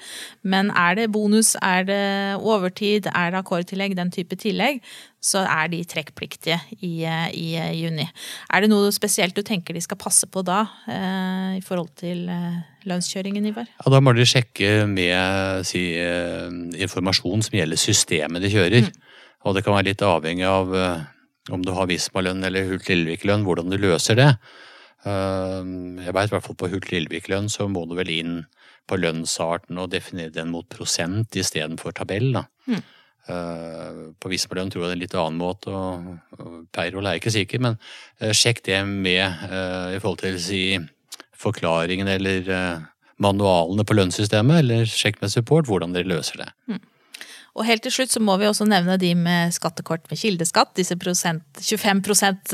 Men 0.48 0.71
er 0.71 0.95
det 1.01 1.10
bonus, 1.12 1.57
er 1.60 1.83
det 1.89 2.05
overtid, 2.39 3.12
er 3.12 3.36
det 3.36 3.41
akkordtillegg, 3.41 3.98
den 4.00 4.13
type 4.15 4.39
tillegg, 4.39 4.79
så 5.19 5.43
er 5.43 5.67
de 5.75 5.83
trekkpliktige 5.83 6.62
i, 6.79 7.03
eh, 7.03 7.27
i 7.36 7.60
juni. 7.81 8.07
Er 8.48 8.63
det 8.63 8.71
noe 8.71 8.95
spesielt 8.95 9.36
du 9.36 9.43
tenker 9.43 9.75
de 9.75 9.83
skal 9.83 10.00
passe 10.00 10.31
på 10.31 10.48
da, 10.48 10.63
i 10.88 11.62
forhold 11.65 11.91
til 12.00 12.24
lønnskjøringen, 12.88 13.51
Ivar? 13.51 13.67
Ja, 13.67 13.91
Da 13.91 14.00
må 14.00 14.15
de 14.15 14.24
sjekke 14.24 14.88
med 14.88 15.67
si, 15.67 15.89
informasjon 16.79 17.43
som 17.43 17.60
gjelder 17.60 17.77
systemet 17.77 18.48
de 18.48 18.55
kjører. 18.55 18.93
Og 19.43 19.57
det 19.57 19.65
kan 19.65 19.75
være 19.75 19.91
litt 19.91 20.05
avhengig 20.05 20.48
av 20.48 20.71
om 21.50 21.63
du 21.65 21.71
har 21.74 21.89
Visma-lønn 21.89 22.43
eller 22.45 22.67
Hult-Lillevik-lønn, 22.69 23.45
hvordan 23.48 23.71
du 23.74 23.77
løser 23.81 24.19
det. 24.19 24.29
Eh, 25.05 25.62
Jeg 26.05 26.13
veit 26.13 26.29
i 26.29 26.33
hvert 26.36 26.45
fall 26.45 26.60
på 26.60 26.69
Hult-Lillevik-lønn 26.69 27.50
så 27.50 27.67
må 27.71 27.88
du 27.89 27.95
vel 27.98 28.12
inn 28.13 28.41
på 28.89 29.00
lønnsarten 29.00 29.77
og 29.79 29.89
definere 29.93 30.33
den 30.33 30.51
mot 30.53 30.67
prosent 30.69 31.33
istedenfor 31.38 31.95
tabell. 31.98 32.31
da. 32.33 32.43
Mm. 32.67 32.83
Eh, 33.31 34.00
På 34.19 34.29
Visma-lønn 34.29 34.69
tror 34.69 34.86
jeg 34.86 34.89
det 34.89 34.93
er 34.93 35.00
en 35.00 35.05
litt 35.05 35.17
annen 35.17 35.41
måte, 35.41 35.74
og 35.74 36.67
Peirol 36.74 37.07
er 37.07 37.17
jeg 37.17 37.21
ikke 37.24 37.38
sikker, 37.39 37.60
men 37.62 37.77
eh, 38.19 38.33
sjekk 38.33 38.63
det 38.65 38.86
med 38.86 39.25
i 39.95 40.00
forhold 40.00 40.19
til 40.21 40.39
si, 40.41 40.79
forklaringen 41.41 42.07
eller 42.07 42.45
manualene 43.21 43.86
på 43.86 43.95
lønnssystemet, 43.98 44.60
eller 44.62 44.86
sjekk 44.86 45.21
med 45.21 45.31
support 45.33 45.65
hvordan 45.69 45.93
dere 45.93 46.10
løser 46.10 46.43
det. 46.45 46.79
Og 47.58 47.65
helt 47.67 47.84
til 47.84 47.91
slutt 47.91 48.13
så 48.13 48.22
må 48.24 48.38
vi 48.39 48.48
også 48.48 48.65
nevne 48.70 48.96
de 49.00 49.12
med 49.17 49.51
skattekort 49.51 50.05
med 50.08 50.20
kildeskatt. 50.20 50.72
Disse 50.77 50.96
prosent, 51.00 51.43
25 51.60 52.00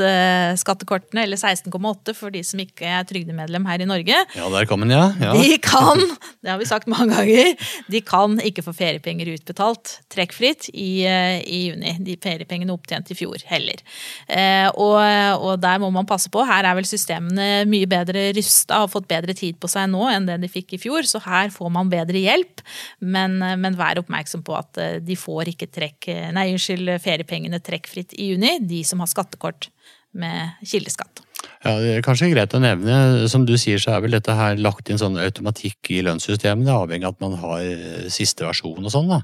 eh, 0.01 0.55
skattekortene, 0.57 1.25
eller 1.27 1.37
16,8 1.37 2.15
for 2.17 2.33
de 2.33 2.41
som 2.45 2.61
ikke 2.63 2.87
er 2.89 3.05
trygdemedlem 3.05 3.67
her 3.69 3.83
i 3.83 3.89
Norge. 3.89 4.23
Ja, 4.33 4.47
der 4.53 4.65
kom 4.69 4.81
den, 4.81 4.95
ja. 4.95 5.11
ja. 5.21 5.35
De 5.37 5.59
kan, 5.61 6.01
det 6.41 6.49
har 6.49 6.57
vi 6.61 6.69
sagt 6.69 6.89
mange 6.89 7.13
ganger, 7.13 7.53
de 7.93 8.01
kan 8.01 8.39
ikke 8.41 8.65
få 8.65 8.73
feriepenger 8.77 9.29
utbetalt 9.35 9.99
trekkfritt 10.13 10.71
i, 10.73 11.05
eh, 11.05 11.43
i 11.45 11.61
juni. 11.67 11.93
De 12.07 12.17
feriepengene 12.23 12.73
opptjent 12.73 13.13
i 13.13 13.19
fjor 13.19 13.45
heller. 13.51 13.85
Eh, 14.25 14.65
og, 14.73 14.97
og 14.97 15.61
der 15.61 15.77
må 15.83 15.91
man 15.93 16.09
passe 16.09 16.31
på. 16.33 16.41
Her 16.47 16.65
er 16.65 16.79
vel 16.79 16.89
systemene 16.89 17.67
mye 17.69 17.89
bedre 17.89 18.31
rusta 18.37 18.81
har 18.81 18.91
fått 18.91 19.09
bedre 19.11 19.37
tid 19.37 19.61
på 19.61 19.69
seg 19.69 19.91
nå 19.93 20.07
enn 20.09 20.25
det 20.25 20.41
de 20.41 20.49
fikk 20.51 20.73
i 20.73 20.81
fjor, 20.81 21.05
så 21.05 21.21
her 21.27 21.53
får 21.53 21.69
man 21.73 21.93
bedre 21.93 22.17
hjelp. 22.17 22.65
Men, 22.97 23.37
men 23.61 23.77
vær 23.77 24.01
oppmerksom 24.01 24.41
på 24.47 24.57
at 24.57 24.86
de 25.03 25.15
får 25.19 25.53
ikke 25.53 25.69
trekk, 25.73 26.09
nei, 26.35 26.49
unnskyld, 26.53 26.93
feriepengene 27.03 27.61
trekkfritt 27.63 28.15
i 28.17 28.31
juni, 28.31 28.57
de 28.63 28.83
som 28.87 29.03
har 29.03 29.11
skattekort 29.11 29.69
med 30.17 30.65
kildeskatt. 30.65 31.23
Ja, 31.65 31.73
det 31.81 31.93
er 31.95 32.03
kanskje 32.05 32.29
greit 32.31 32.53
å 32.55 32.61
nevne, 32.61 33.27
som 33.31 33.45
du 33.47 33.55
sier 33.59 33.81
så 33.81 33.95
er 33.95 34.03
vel 34.03 34.15
dette 34.17 34.33
her 34.37 34.59
lagt 34.61 34.89
inn 34.89 34.99
sånn 35.01 35.17
automatikk 35.21 35.91
i 35.93 36.03
lønnssystemet, 36.05 36.69
avhengig 36.73 37.07
av 37.07 37.15
at 37.15 37.23
man 37.23 37.37
har 37.41 37.63
eh, 37.63 38.09
siste 38.13 38.45
versjon 38.45 38.85
og 38.85 38.93
sånn 38.93 39.09
da. 39.11 39.21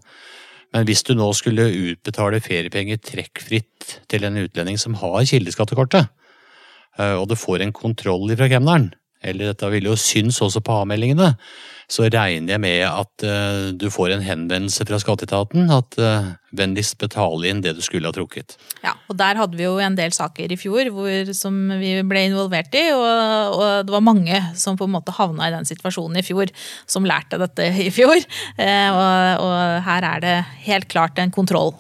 Men 0.74 0.88
hvis 0.90 1.06
du 1.06 1.14
nå 1.18 1.28
skulle 1.38 1.70
utbetale 1.70 2.42
feriepenger 2.42 3.02
trekkfritt 3.06 4.00
til 4.10 4.26
en 4.26 4.40
utlending 4.42 4.80
som 4.82 4.98
har 5.02 5.22
kildeskattekortet, 5.30 6.10
eh, 6.98 7.14
og 7.14 7.28
du 7.30 7.38
får 7.38 7.66
en 7.66 7.76
kontroll 7.76 8.34
fra 8.34 8.50
kemneren, 8.52 8.92
eller 9.24 9.54
dette 9.54 9.70
vil 9.72 9.92
jo 9.92 10.00
synes 10.00 10.42
også 10.44 10.64
på 10.66 10.82
avmeldingene, 10.82 11.36
så 11.92 12.08
regner 12.08 12.56
jeg 12.56 12.62
med 12.64 12.84
at 12.88 13.26
uh, 13.28 13.72
du 13.76 13.90
får 13.94 14.16
en 14.16 14.26
henvendelse 14.26 14.86
fra 14.88 15.00
skatteetaten 15.02 15.72
at 15.74 15.98
uh, 16.00 16.32
vennligst 16.56 16.98
betale 17.02 17.50
inn 17.50 17.64
det 17.66 17.76
du 17.78 17.82
skulle 17.86 18.10
ha 18.10 18.16
trukket. 18.16 18.58
Ja, 18.84 18.96
og 19.10 19.18
der 19.20 19.40
hadde 19.40 19.60
vi 19.60 19.66
jo 19.66 19.78
en 19.84 19.98
del 19.98 20.14
saker 20.16 20.54
i 20.54 20.60
fjor 20.60 20.92
hvor, 20.94 21.34
som 21.38 21.58
vi 21.82 21.96
ble 22.08 22.28
involvert 22.30 22.76
i, 22.78 22.86
og, 22.96 23.58
og 23.58 23.88
det 23.88 23.96
var 23.96 24.06
mange 24.06 24.44
som 24.60 24.78
på 24.80 24.88
en 24.88 24.96
måte 24.98 25.16
havna 25.16 25.50
i 25.50 25.56
den 25.56 25.68
situasjonen 25.70 26.22
i 26.22 26.26
fjor, 26.26 26.52
som 26.90 27.08
lærte 27.08 27.42
dette 27.42 27.72
i 27.86 27.90
fjor. 27.94 28.20
Uh, 28.60 28.90
og, 28.92 29.48
og 29.48 29.58
her 29.88 30.12
er 30.14 30.24
det 30.24 30.38
helt 30.68 30.92
klart 30.92 31.20
en 31.22 31.34
kontroll. 31.34 31.74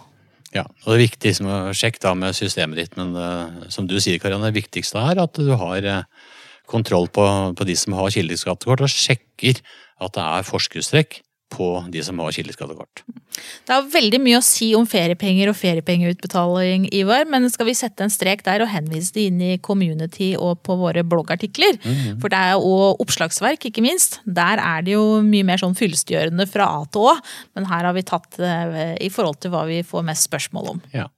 Ja, 0.53 0.67
og 0.83 0.91
det 0.91 0.95
er 0.95 1.05
viktig 1.07 1.31
som 1.39 1.49
å 1.49 1.57
sjekke 1.73 2.01
da 2.03 2.13
med 2.17 2.37
systemet 2.37 2.77
ditt, 2.77 2.97
men 2.99 3.15
uh, 3.17 3.65
som 3.73 3.87
du 3.89 3.97
sier, 3.97 4.19
Karianne, 4.21 4.51
det 4.51 4.61
viktigste 4.61 5.01
er 5.01 5.21
at 5.23 5.33
du 5.33 5.49
har 5.57 5.87
eh, 5.89 6.29
kontroll 6.69 7.09
på, 7.11 7.25
på 7.57 7.67
de 7.67 7.75
som 7.79 7.95
har 7.97 8.13
kildeskattekort, 8.13 8.85
og 8.85 8.91
sjekker 8.91 9.61
at 10.03 10.15
det 10.15 10.23
er 10.23 10.47
forskuddstrekk 10.47 11.21
på 11.53 11.67
de 11.93 12.01
som 12.01 12.17
har 12.23 12.33
kildeskattekort. 12.33 13.03
Det 13.67 13.73
har 13.73 13.85
veldig 13.93 14.19
mye 14.23 14.39
å 14.39 14.45
si 14.45 14.71
om 14.77 14.87
feriepenger 14.89 15.51
og 15.51 15.57
feriepengeutbetaling, 15.59 16.87
Ivar, 16.95 17.27
men 17.29 17.45
skal 17.53 17.69
vi 17.69 17.75
sette 17.77 18.05
en 18.05 18.13
strek 18.13 18.43
der 18.45 18.63
og 18.65 18.71
henvise 18.73 19.13
det 19.15 19.27
inn 19.29 19.41
i 19.43 19.51
community 19.61 20.31
og 20.33 20.63
på 20.65 20.77
våre 20.81 21.05
bloggartikler? 21.05 21.77
For 22.21 22.33
det 22.33 22.39
er 22.39 22.55
jo 22.55 22.93
oppslagsverk, 23.03 23.69
ikke 23.69 23.85
minst. 23.85 24.19
Der 24.25 24.61
er 24.61 24.85
det 24.85 24.95
jo 24.95 25.21
mye 25.25 25.45
mer 25.47 25.61
sånn 25.61 25.77
fyllestgjørende 25.77 26.47
fra 26.49 26.69
A 26.79 26.85
til 26.89 27.09
Å, 27.11 27.17
men 27.57 27.69
her 27.69 27.89
har 27.89 27.97
vi 27.97 28.07
tatt 28.07 28.39
det 28.39 28.87
i 29.05 29.11
forhold 29.13 29.41
til 29.43 29.53
hva 29.53 29.67
vi 29.69 29.83
får 29.85 30.09
mest 30.09 30.29
spørsmål 30.29 30.73
om. 30.75 30.81
Ja. 30.95 31.09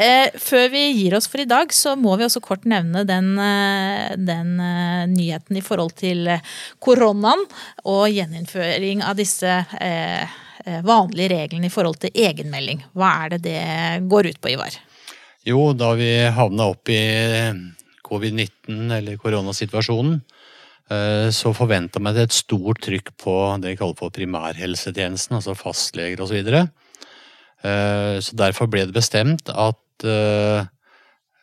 Eh, 0.00 0.30
før 0.38 0.68
vi 0.72 0.82
gir 0.94 1.14
oss 1.16 1.28
for 1.28 1.42
i 1.42 1.48
dag, 1.48 1.72
så 1.74 1.92
må 1.98 2.14
vi 2.16 2.24
også 2.26 2.42
kort 2.44 2.66
nevne 2.68 3.02
den, 3.08 3.32
eh, 3.38 4.14
den 4.16 4.54
eh, 4.62 5.04
nyheten 5.10 5.58
i 5.58 5.64
forhold 5.64 5.92
til 5.98 6.30
koronaen 6.80 7.42
og 7.84 8.06
gjeninnføring 8.08 9.04
av 9.04 9.18
disse 9.18 9.62
vanlige 10.84 11.30
reglene 11.32 11.70
i 11.70 11.72
forhold 11.72 11.96
til 12.02 12.12
egenmelding. 12.12 12.82
Hva 12.92 13.10
er 13.24 13.30
det 13.32 13.38
det 13.46 14.08
går 14.12 14.28
ut 14.28 14.40
på, 14.44 14.50
Ivar? 14.52 14.74
Jo, 15.48 15.70
da 15.72 15.94
vi 15.96 16.10
havna 16.36 16.66
opp 16.74 16.90
i 16.92 17.00
covid-19 18.04 18.92
eller 18.98 19.16
koronasituasjonen, 19.16 20.18
så 21.32 21.54
forventa 21.56 22.02
vi 22.04 22.12
et 22.20 22.36
stort 22.36 22.82
trykk 22.84 23.08
på 23.24 23.34
det 23.62 23.72
vi 23.72 23.80
kaller 23.80 23.96
for 23.96 24.12
primærhelsetjenesten, 24.12 25.38
altså 25.38 25.56
fastleger 25.56 26.20
osv. 26.20 26.28
Så, 26.28 26.38
videre. 26.42 26.62
Eh, 26.68 26.89
så 27.62 28.36
derfor 28.40 28.70
ble 28.72 28.86
det 28.88 28.96
bestemt 28.96 29.50
at 29.52 30.06
eh, 30.08 30.64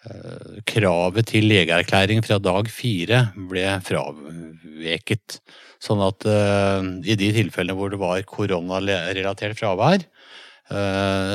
eh, 0.09 0.59
kravet 0.69 1.29
til 1.29 1.45
legeerklæring 1.51 2.23
fra 2.25 2.39
dag 2.41 2.69
fire 2.73 3.27
ble 3.49 3.65
fraveket. 3.85 5.39
Sånn 5.77 6.01
at 6.01 6.25
i 6.25 7.15
de 7.19 7.27
tilfellene 7.35 7.75
hvor 7.77 7.91
det 7.93 7.99
var 8.01 8.23
koronarelatert 8.25 9.59
fravær, 9.59 10.07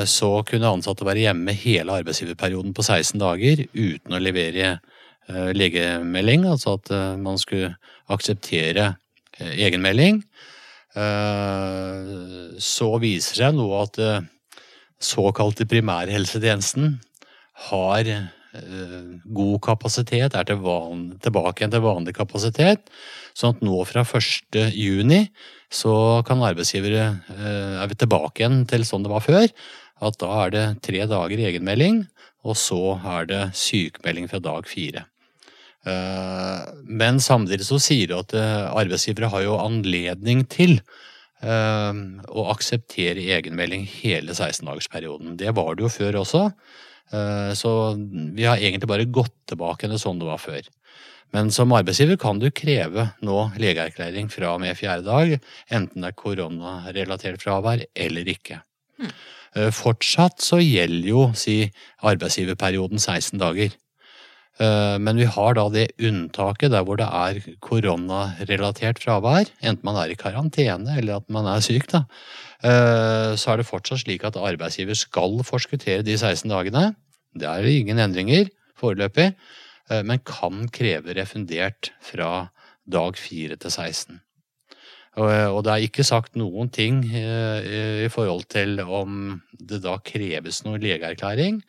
så 0.03 0.31
kunne 0.43 0.73
ansatte 0.75 1.07
være 1.07 1.23
hjemme 1.23 1.55
hele 1.55 1.95
arbeidsgiverperioden 2.01 2.73
på 2.75 2.83
16 2.83 3.21
dager 3.23 3.63
uten 3.71 4.17
å 4.17 4.19
levere 4.19 4.73
legemelding, 5.55 6.43
altså 6.51 6.75
at 6.75 6.91
man 7.23 7.39
skulle 7.39 7.71
akseptere 8.11 8.89
egenmelding. 9.39 10.19
Så 12.67 12.91
viser 12.99 13.45
seg 13.45 13.55
nå 13.55 13.71
at 13.79 14.03
såkalte 15.03 15.67
primærhelsetjenesten 15.69 16.97
har 17.69 18.09
god 19.33 19.55
kapasitet, 19.65 20.35
er 20.37 20.45
tilbake 20.45 21.57
igjen 21.57 21.71
til 21.73 21.81
vanlig 21.81 22.13
kapasitet. 22.13 22.91
Sånn 23.33 23.55
at 23.55 23.63
nå 23.65 23.79
fra 23.89 24.03
1. 24.05 24.59
juni 24.77 25.23
så 25.73 26.21
kan 26.27 26.43
arbeidsgivere 26.45 27.05
er 27.33 27.87
vi 27.89 27.97
tilbake 27.97 28.43
igjen 28.43 28.59
til 28.69 28.85
sånn 28.85 29.05
det 29.05 29.13
var 29.13 29.25
før. 29.25 29.47
At 30.03 30.19
da 30.21 30.29
er 30.43 30.53
det 30.53 30.65
tre 30.85 31.01
dager 31.09 31.41
egenmelding, 31.49 32.03
og 32.45 32.59
så 32.59 32.99
er 33.15 33.25
det 33.29 33.41
sykemelding 33.57 34.29
fra 34.29 34.41
dag 34.43 34.69
fire. 34.69 35.07
Men 36.85 37.17
samtidig 37.23 37.65
så 37.67 37.79
sier 37.81 38.11
du 38.11 38.19
at 38.19 38.37
arbeidsgivere 38.37 39.31
har 39.33 39.47
jo 39.47 39.57
anledning 39.63 40.45
til 40.45 40.77
å 41.43 42.45
akseptere 42.53 43.25
egenmelding 43.35 43.83
hele 43.99 44.31
16-dagersperioden. 44.31 45.35
Det 45.39 45.51
var 45.57 45.75
det 45.75 45.83
jo 45.85 45.91
før 45.91 46.21
også. 46.21 46.45
Så 47.59 47.71
vi 48.33 48.47
har 48.47 48.61
egentlig 48.61 48.89
bare 48.89 49.09
gått 49.11 49.35
tilbake 49.51 49.89
til 49.89 49.99
sånn 50.01 50.21
det 50.21 50.29
var 50.29 50.39
før. 50.41 50.63
Men 51.33 51.49
som 51.53 51.73
arbeidsgiver 51.73 52.17
kan 52.21 52.39
du 52.39 52.47
kreve 52.53 53.07
nå 53.25 53.37
legeerklæring 53.61 54.29
fra 54.31 54.53
og 54.53 54.61
med 54.63 54.77
fjerde 54.77 55.07
dag, 55.07 55.35
enten 55.73 56.05
det 56.05 56.11
er 56.11 56.19
koronarelatert 56.19 57.41
fravær 57.41 57.83
eller 57.91 58.29
ikke. 58.35 58.59
Mm. 59.01 59.13
Fortsatt 59.73 60.41
så 60.41 60.59
gjelder 60.61 61.09
jo 61.09 61.23
si 61.37 61.57
arbeidsgiverperioden 62.05 63.01
16 63.01 63.41
dager. 63.41 63.73
Eh, 64.61 64.97
men 65.01 65.17
vi 65.17 65.25
har 65.25 65.55
da 65.57 65.65
det 65.73 65.87
unntaket 65.97 66.73
der 66.73 66.83
hvor 66.85 66.99
det 66.99 67.07
er 67.09 67.39
koronarelatert 67.63 69.01
fravær, 69.01 69.49
enten 69.65 69.87
man 69.87 69.97
er 69.97 70.13
i 70.13 70.17
karantene 70.19 70.99
eller 70.99 71.17
at 71.21 71.29
man 71.33 71.49
er 71.49 71.63
syk, 71.65 71.87
da. 71.89 72.03
Eh, 72.63 73.33
så 73.39 73.53
er 73.53 73.59
det 73.59 73.67
fortsatt 73.67 74.05
slik 74.05 74.23
at 74.27 74.37
arbeidsgiver 74.39 74.95
skal 74.95 75.41
forskuttere 75.47 76.05
de 76.05 76.15
16 76.15 76.47
dagene. 76.51 76.91
Det 77.35 77.49
er 77.49 77.65
ingen 77.67 77.99
endringer 77.99 78.51
foreløpig. 78.79 79.33
Eh, 79.89 80.03
men 80.05 80.21
kan 80.23 80.67
kreve 80.71 81.17
refundert 81.17 81.91
fra 82.01 82.49
dag 82.85 83.17
4 83.17 83.57
til 83.57 83.73
16. 83.73 84.21
Eh, 85.17 85.49
og 85.49 85.63
det 85.65 85.73
er 85.73 85.87
ikke 85.87 86.05
sagt 86.07 86.37
noen 86.39 86.69
ting 86.73 87.03
i 87.09 88.07
forhold 88.13 88.47
til 88.53 88.79
om 88.85 89.41
det 89.59 89.81
da 89.83 89.97
kreves 89.97 90.63
noen 90.63 90.81
legeerklæring. 90.81 91.59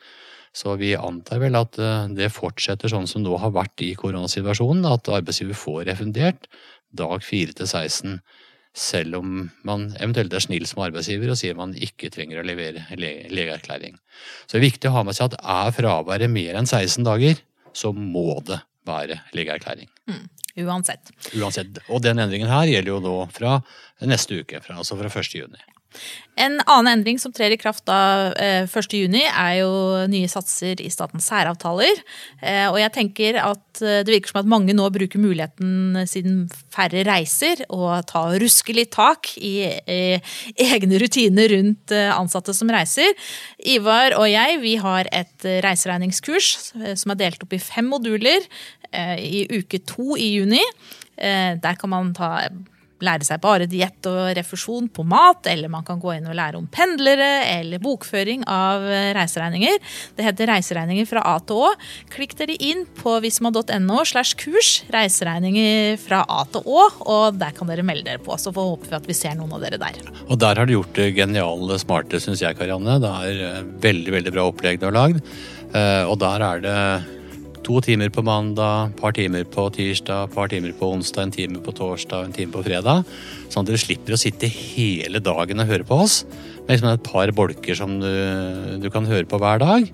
Så 0.54 0.76
vi 0.78 0.92
antar 0.94 1.40
vel 1.42 1.58
at 1.58 1.74
det 2.14 2.30
fortsetter 2.30 2.92
sånn 2.92 3.08
som 3.10 3.24
nå 3.24 3.34
har 3.42 3.50
vært 3.56 3.82
i 3.82 3.90
koronasituasjonen, 3.98 4.86
at 4.86 5.10
arbeidsgiver 5.10 5.58
får 5.58 5.80
refundert 5.88 6.46
dag 6.94 7.22
4 7.26 7.56
til 7.58 7.66
16, 7.66 8.20
selv 8.74 9.20
om 9.20 9.34
man 9.66 9.86
eventuelt 10.00 10.34
er 10.34 10.42
snill 10.42 10.66
som 10.66 10.82
arbeidsgiver 10.86 11.30
og 11.30 11.38
sier 11.38 11.58
man 11.58 11.74
ikke 11.78 12.10
trenger 12.14 12.40
å 12.40 12.46
levere 12.46 12.86
legeerklæring. 12.98 13.98
Så 14.46 14.56
det 14.56 14.60
er 14.60 14.66
viktig 14.68 14.90
å 14.90 14.96
ha 14.96 15.04
med 15.06 15.18
seg 15.18 15.30
at 15.30 15.38
er 15.56 15.74
fraværet 15.76 16.32
mer 16.32 16.58
enn 16.58 16.70
16 16.70 17.06
dager, 17.06 17.38
så 17.74 17.92
må 17.94 18.40
det 18.46 18.60
være 18.86 19.20
legeerklæring. 19.34 19.90
Mm, 20.10 20.24
uansett. 20.66 21.14
Uansett. 21.38 21.78
Og 21.88 22.02
den 22.04 22.20
endringen 22.22 22.50
her 22.50 22.66
gjelder 22.70 22.96
jo 22.96 23.00
nå 23.04 23.14
fra 23.34 23.60
neste 24.04 24.42
uke, 24.42 24.60
fra, 24.64 24.78
altså 24.82 24.98
fra 24.98 25.10
1. 25.10 25.38
juni. 25.38 25.62
En 26.34 26.56
annen 26.66 26.98
endring 26.98 27.18
som 27.22 27.30
trer 27.34 27.52
i 27.54 27.58
kraft 27.60 27.84
da 27.86 28.32
1.6, 28.66 29.14
eh, 29.14 29.26
er 29.30 29.52
jo 29.60 29.70
nye 30.10 30.30
satser 30.30 30.80
i 30.82 30.90
statens 30.90 31.28
særavtaler. 31.30 32.00
Eh, 32.42 32.66
og 32.72 32.78
jeg 32.80 32.92
tenker 32.96 33.38
at 33.38 33.82
eh, 33.82 34.02
det 34.02 34.16
virker 34.16 34.32
som 34.32 34.40
at 34.42 34.50
mange 34.50 34.74
nå 34.74 34.88
bruker 34.94 35.22
muligheten 35.22 36.02
siden 36.10 36.42
færre 36.74 37.04
reiser, 37.06 37.62
og 37.70 38.02
ta 38.10 38.24
ruske 38.42 38.74
litt 38.74 38.90
tak 38.96 39.30
i 39.38 39.54
egne 39.86 40.98
rutiner 41.02 41.54
rundt 41.54 41.94
ansatte 41.94 42.54
som 42.56 42.72
reiser. 42.72 43.14
Ivar 43.62 44.18
og 44.18 44.26
jeg 44.32 44.58
vi 44.64 44.74
har 44.82 45.10
et 45.14 45.48
reiseregningskurs 45.64 46.50
som 46.98 47.14
er 47.14 47.20
delt 47.20 47.46
opp 47.46 47.54
i 47.54 47.62
fem 47.62 47.86
moduler 47.90 48.42
i 49.18 49.46
uke 49.54 49.80
to 49.86 50.14
i 50.18 50.34
juni. 50.36 50.62
Der 51.16 51.78
kan 51.78 51.90
man 51.90 52.14
ta 52.16 52.48
lære 53.04 53.26
seg 53.26 53.42
bare 53.42 53.68
diett 53.70 54.08
og 54.10 54.32
refusjon 54.38 54.88
på 54.92 55.04
mat, 55.08 55.46
eller 55.50 55.72
man 55.72 55.84
kan 55.86 56.00
gå 56.02 56.14
inn 56.16 56.28
og 56.30 56.36
lære 56.38 56.60
om 56.60 56.68
pendlere 56.72 57.30
eller 57.50 57.82
bokføring 57.82 58.44
av 58.50 58.84
eh, 58.88 59.12
reiseregninger. 59.16 59.78
Det 60.16 60.26
heter 60.26 60.50
Reiseregninger 60.50 61.08
fra 61.08 61.24
A 61.34 61.36
til 61.44 61.62
Å. 61.66 61.72
Klikk 62.12 62.36
dere 62.38 62.56
inn 62.58 62.84
på 62.98 63.16
visma.no 63.24 64.04
slash 64.08 64.38
kurs 64.40 64.76
reiseregninger 64.94 65.98
fra 66.02 66.22
A 66.28 66.44
til 66.50 66.64
Å, 66.64 66.86
og 67.04 67.40
der 67.40 67.54
kan 67.56 67.70
dere 67.70 67.86
melde 67.86 68.08
dere 68.08 68.22
på. 68.24 68.36
Så 68.40 68.52
får 68.54 68.70
håpe 68.74 68.94
at 68.98 69.08
vi 69.08 69.16
ser 69.16 69.36
noen 69.38 69.56
av 69.56 69.64
dere 69.64 69.80
der. 69.80 70.00
Og 70.28 70.38
der 70.40 70.60
har 70.60 70.68
du 70.68 70.76
gjort 70.76 70.94
det 70.98 71.12
geniale 71.16 71.78
smarte, 71.82 72.20
syns 72.22 72.42
jeg, 72.44 72.56
Karianne. 72.58 73.00
Det 73.02 73.12
er 73.28 73.44
eh, 73.50 73.60
veldig, 73.84 74.16
veldig 74.18 74.34
bra 74.34 74.48
opplegg 74.50 74.80
du 74.80 74.88
har 74.88 74.96
lagd. 74.96 75.20
Eh, 75.74 76.04
og 76.06 76.18
der 76.22 76.44
er 76.46 76.64
det 76.64 76.78
To 77.64 77.78
timer 77.80 78.10
på 78.12 78.20
mandag, 78.20 78.90
et 78.90 78.98
par 78.98 79.14
timer 79.16 79.46
på 79.48 79.62
tirsdag, 79.72 80.26
et 80.26 80.34
par 80.34 80.50
timer 80.52 80.74
på 80.76 80.90
onsdag, 80.92 81.24
en 81.24 81.32
time 81.32 81.62
på 81.64 81.72
torsdag, 81.72 82.26
en 82.26 82.34
time 82.36 82.52
på 82.52 82.60
fredag. 82.66 83.06
Sånn 83.48 83.64
at 83.64 83.70
dere 83.70 83.80
slipper 83.80 84.12
å 84.12 84.18
sitte 84.20 84.50
hele 84.52 85.22
dagen 85.24 85.62
og 85.62 85.70
høre 85.70 85.86
på 85.88 86.02
oss. 86.04 86.18
Med 86.66 86.74
liksom 86.74 86.90
et 86.90 87.06
par 87.06 87.32
bolker 87.32 87.78
som 87.78 87.96
du, 88.02 88.10
du, 88.84 88.90
kan 88.92 89.08
høre 89.08 89.24
på 89.24 89.40
hver 89.40 89.62
dag. 89.64 89.88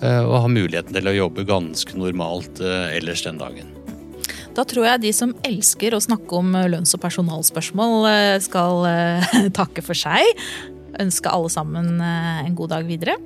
Eh, 0.00 0.22
og 0.24 0.46
ha 0.46 0.48
muligheten 0.48 0.96
til 0.96 1.10
å 1.12 1.16
jobbe 1.18 1.44
ganske 1.44 2.00
normalt 2.00 2.62
eh, 2.64 2.96
ellers 2.96 3.26
den 3.26 3.40
dagen. 3.42 3.68
Da 4.56 4.64
tror 4.64 4.88
jeg 4.88 5.04
de 5.04 5.12
som 5.12 5.36
elsker 5.44 5.92
å 5.92 6.00
snakke 6.00 6.40
om 6.40 6.56
lønns- 6.72 6.96
og 6.96 7.04
personalspørsmål, 7.04 7.98
eh, 8.14 8.36
skal 8.40 8.88
takke 9.60 9.84
for 9.84 9.98
seg. 10.08 10.24
Ønske 11.04 11.28
alle 11.28 11.52
sammen 11.52 12.00
en 12.00 12.56
god 12.56 12.78
dag 12.78 12.88
videre. 12.88 13.20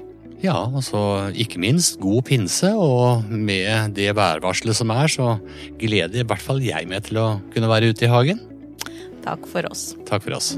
Ja, 0.44 0.58
altså 0.68 1.30
ikke 1.32 1.60
minst 1.62 1.96
god 2.04 2.26
pinse, 2.28 2.68
og 2.76 3.24
med 3.32 3.94
det 3.96 4.10
værvarselet 4.12 4.76
som 4.76 4.92
er, 4.92 5.08
så 5.08 5.38
gleder 5.80 6.20
i 6.20 6.28
hvert 6.28 6.44
fall 6.44 6.60
jeg 6.60 6.90
meg 6.90 7.06
til 7.08 7.22
å 7.22 7.28
kunne 7.54 7.70
være 7.70 7.94
ute 7.94 8.04
i 8.04 8.12
hagen. 8.12 8.44
Takk 9.24 9.48
for 9.48 9.64
oss. 9.72 9.94
Takk 10.04 10.26
for 10.26 10.36
oss. 10.36 10.52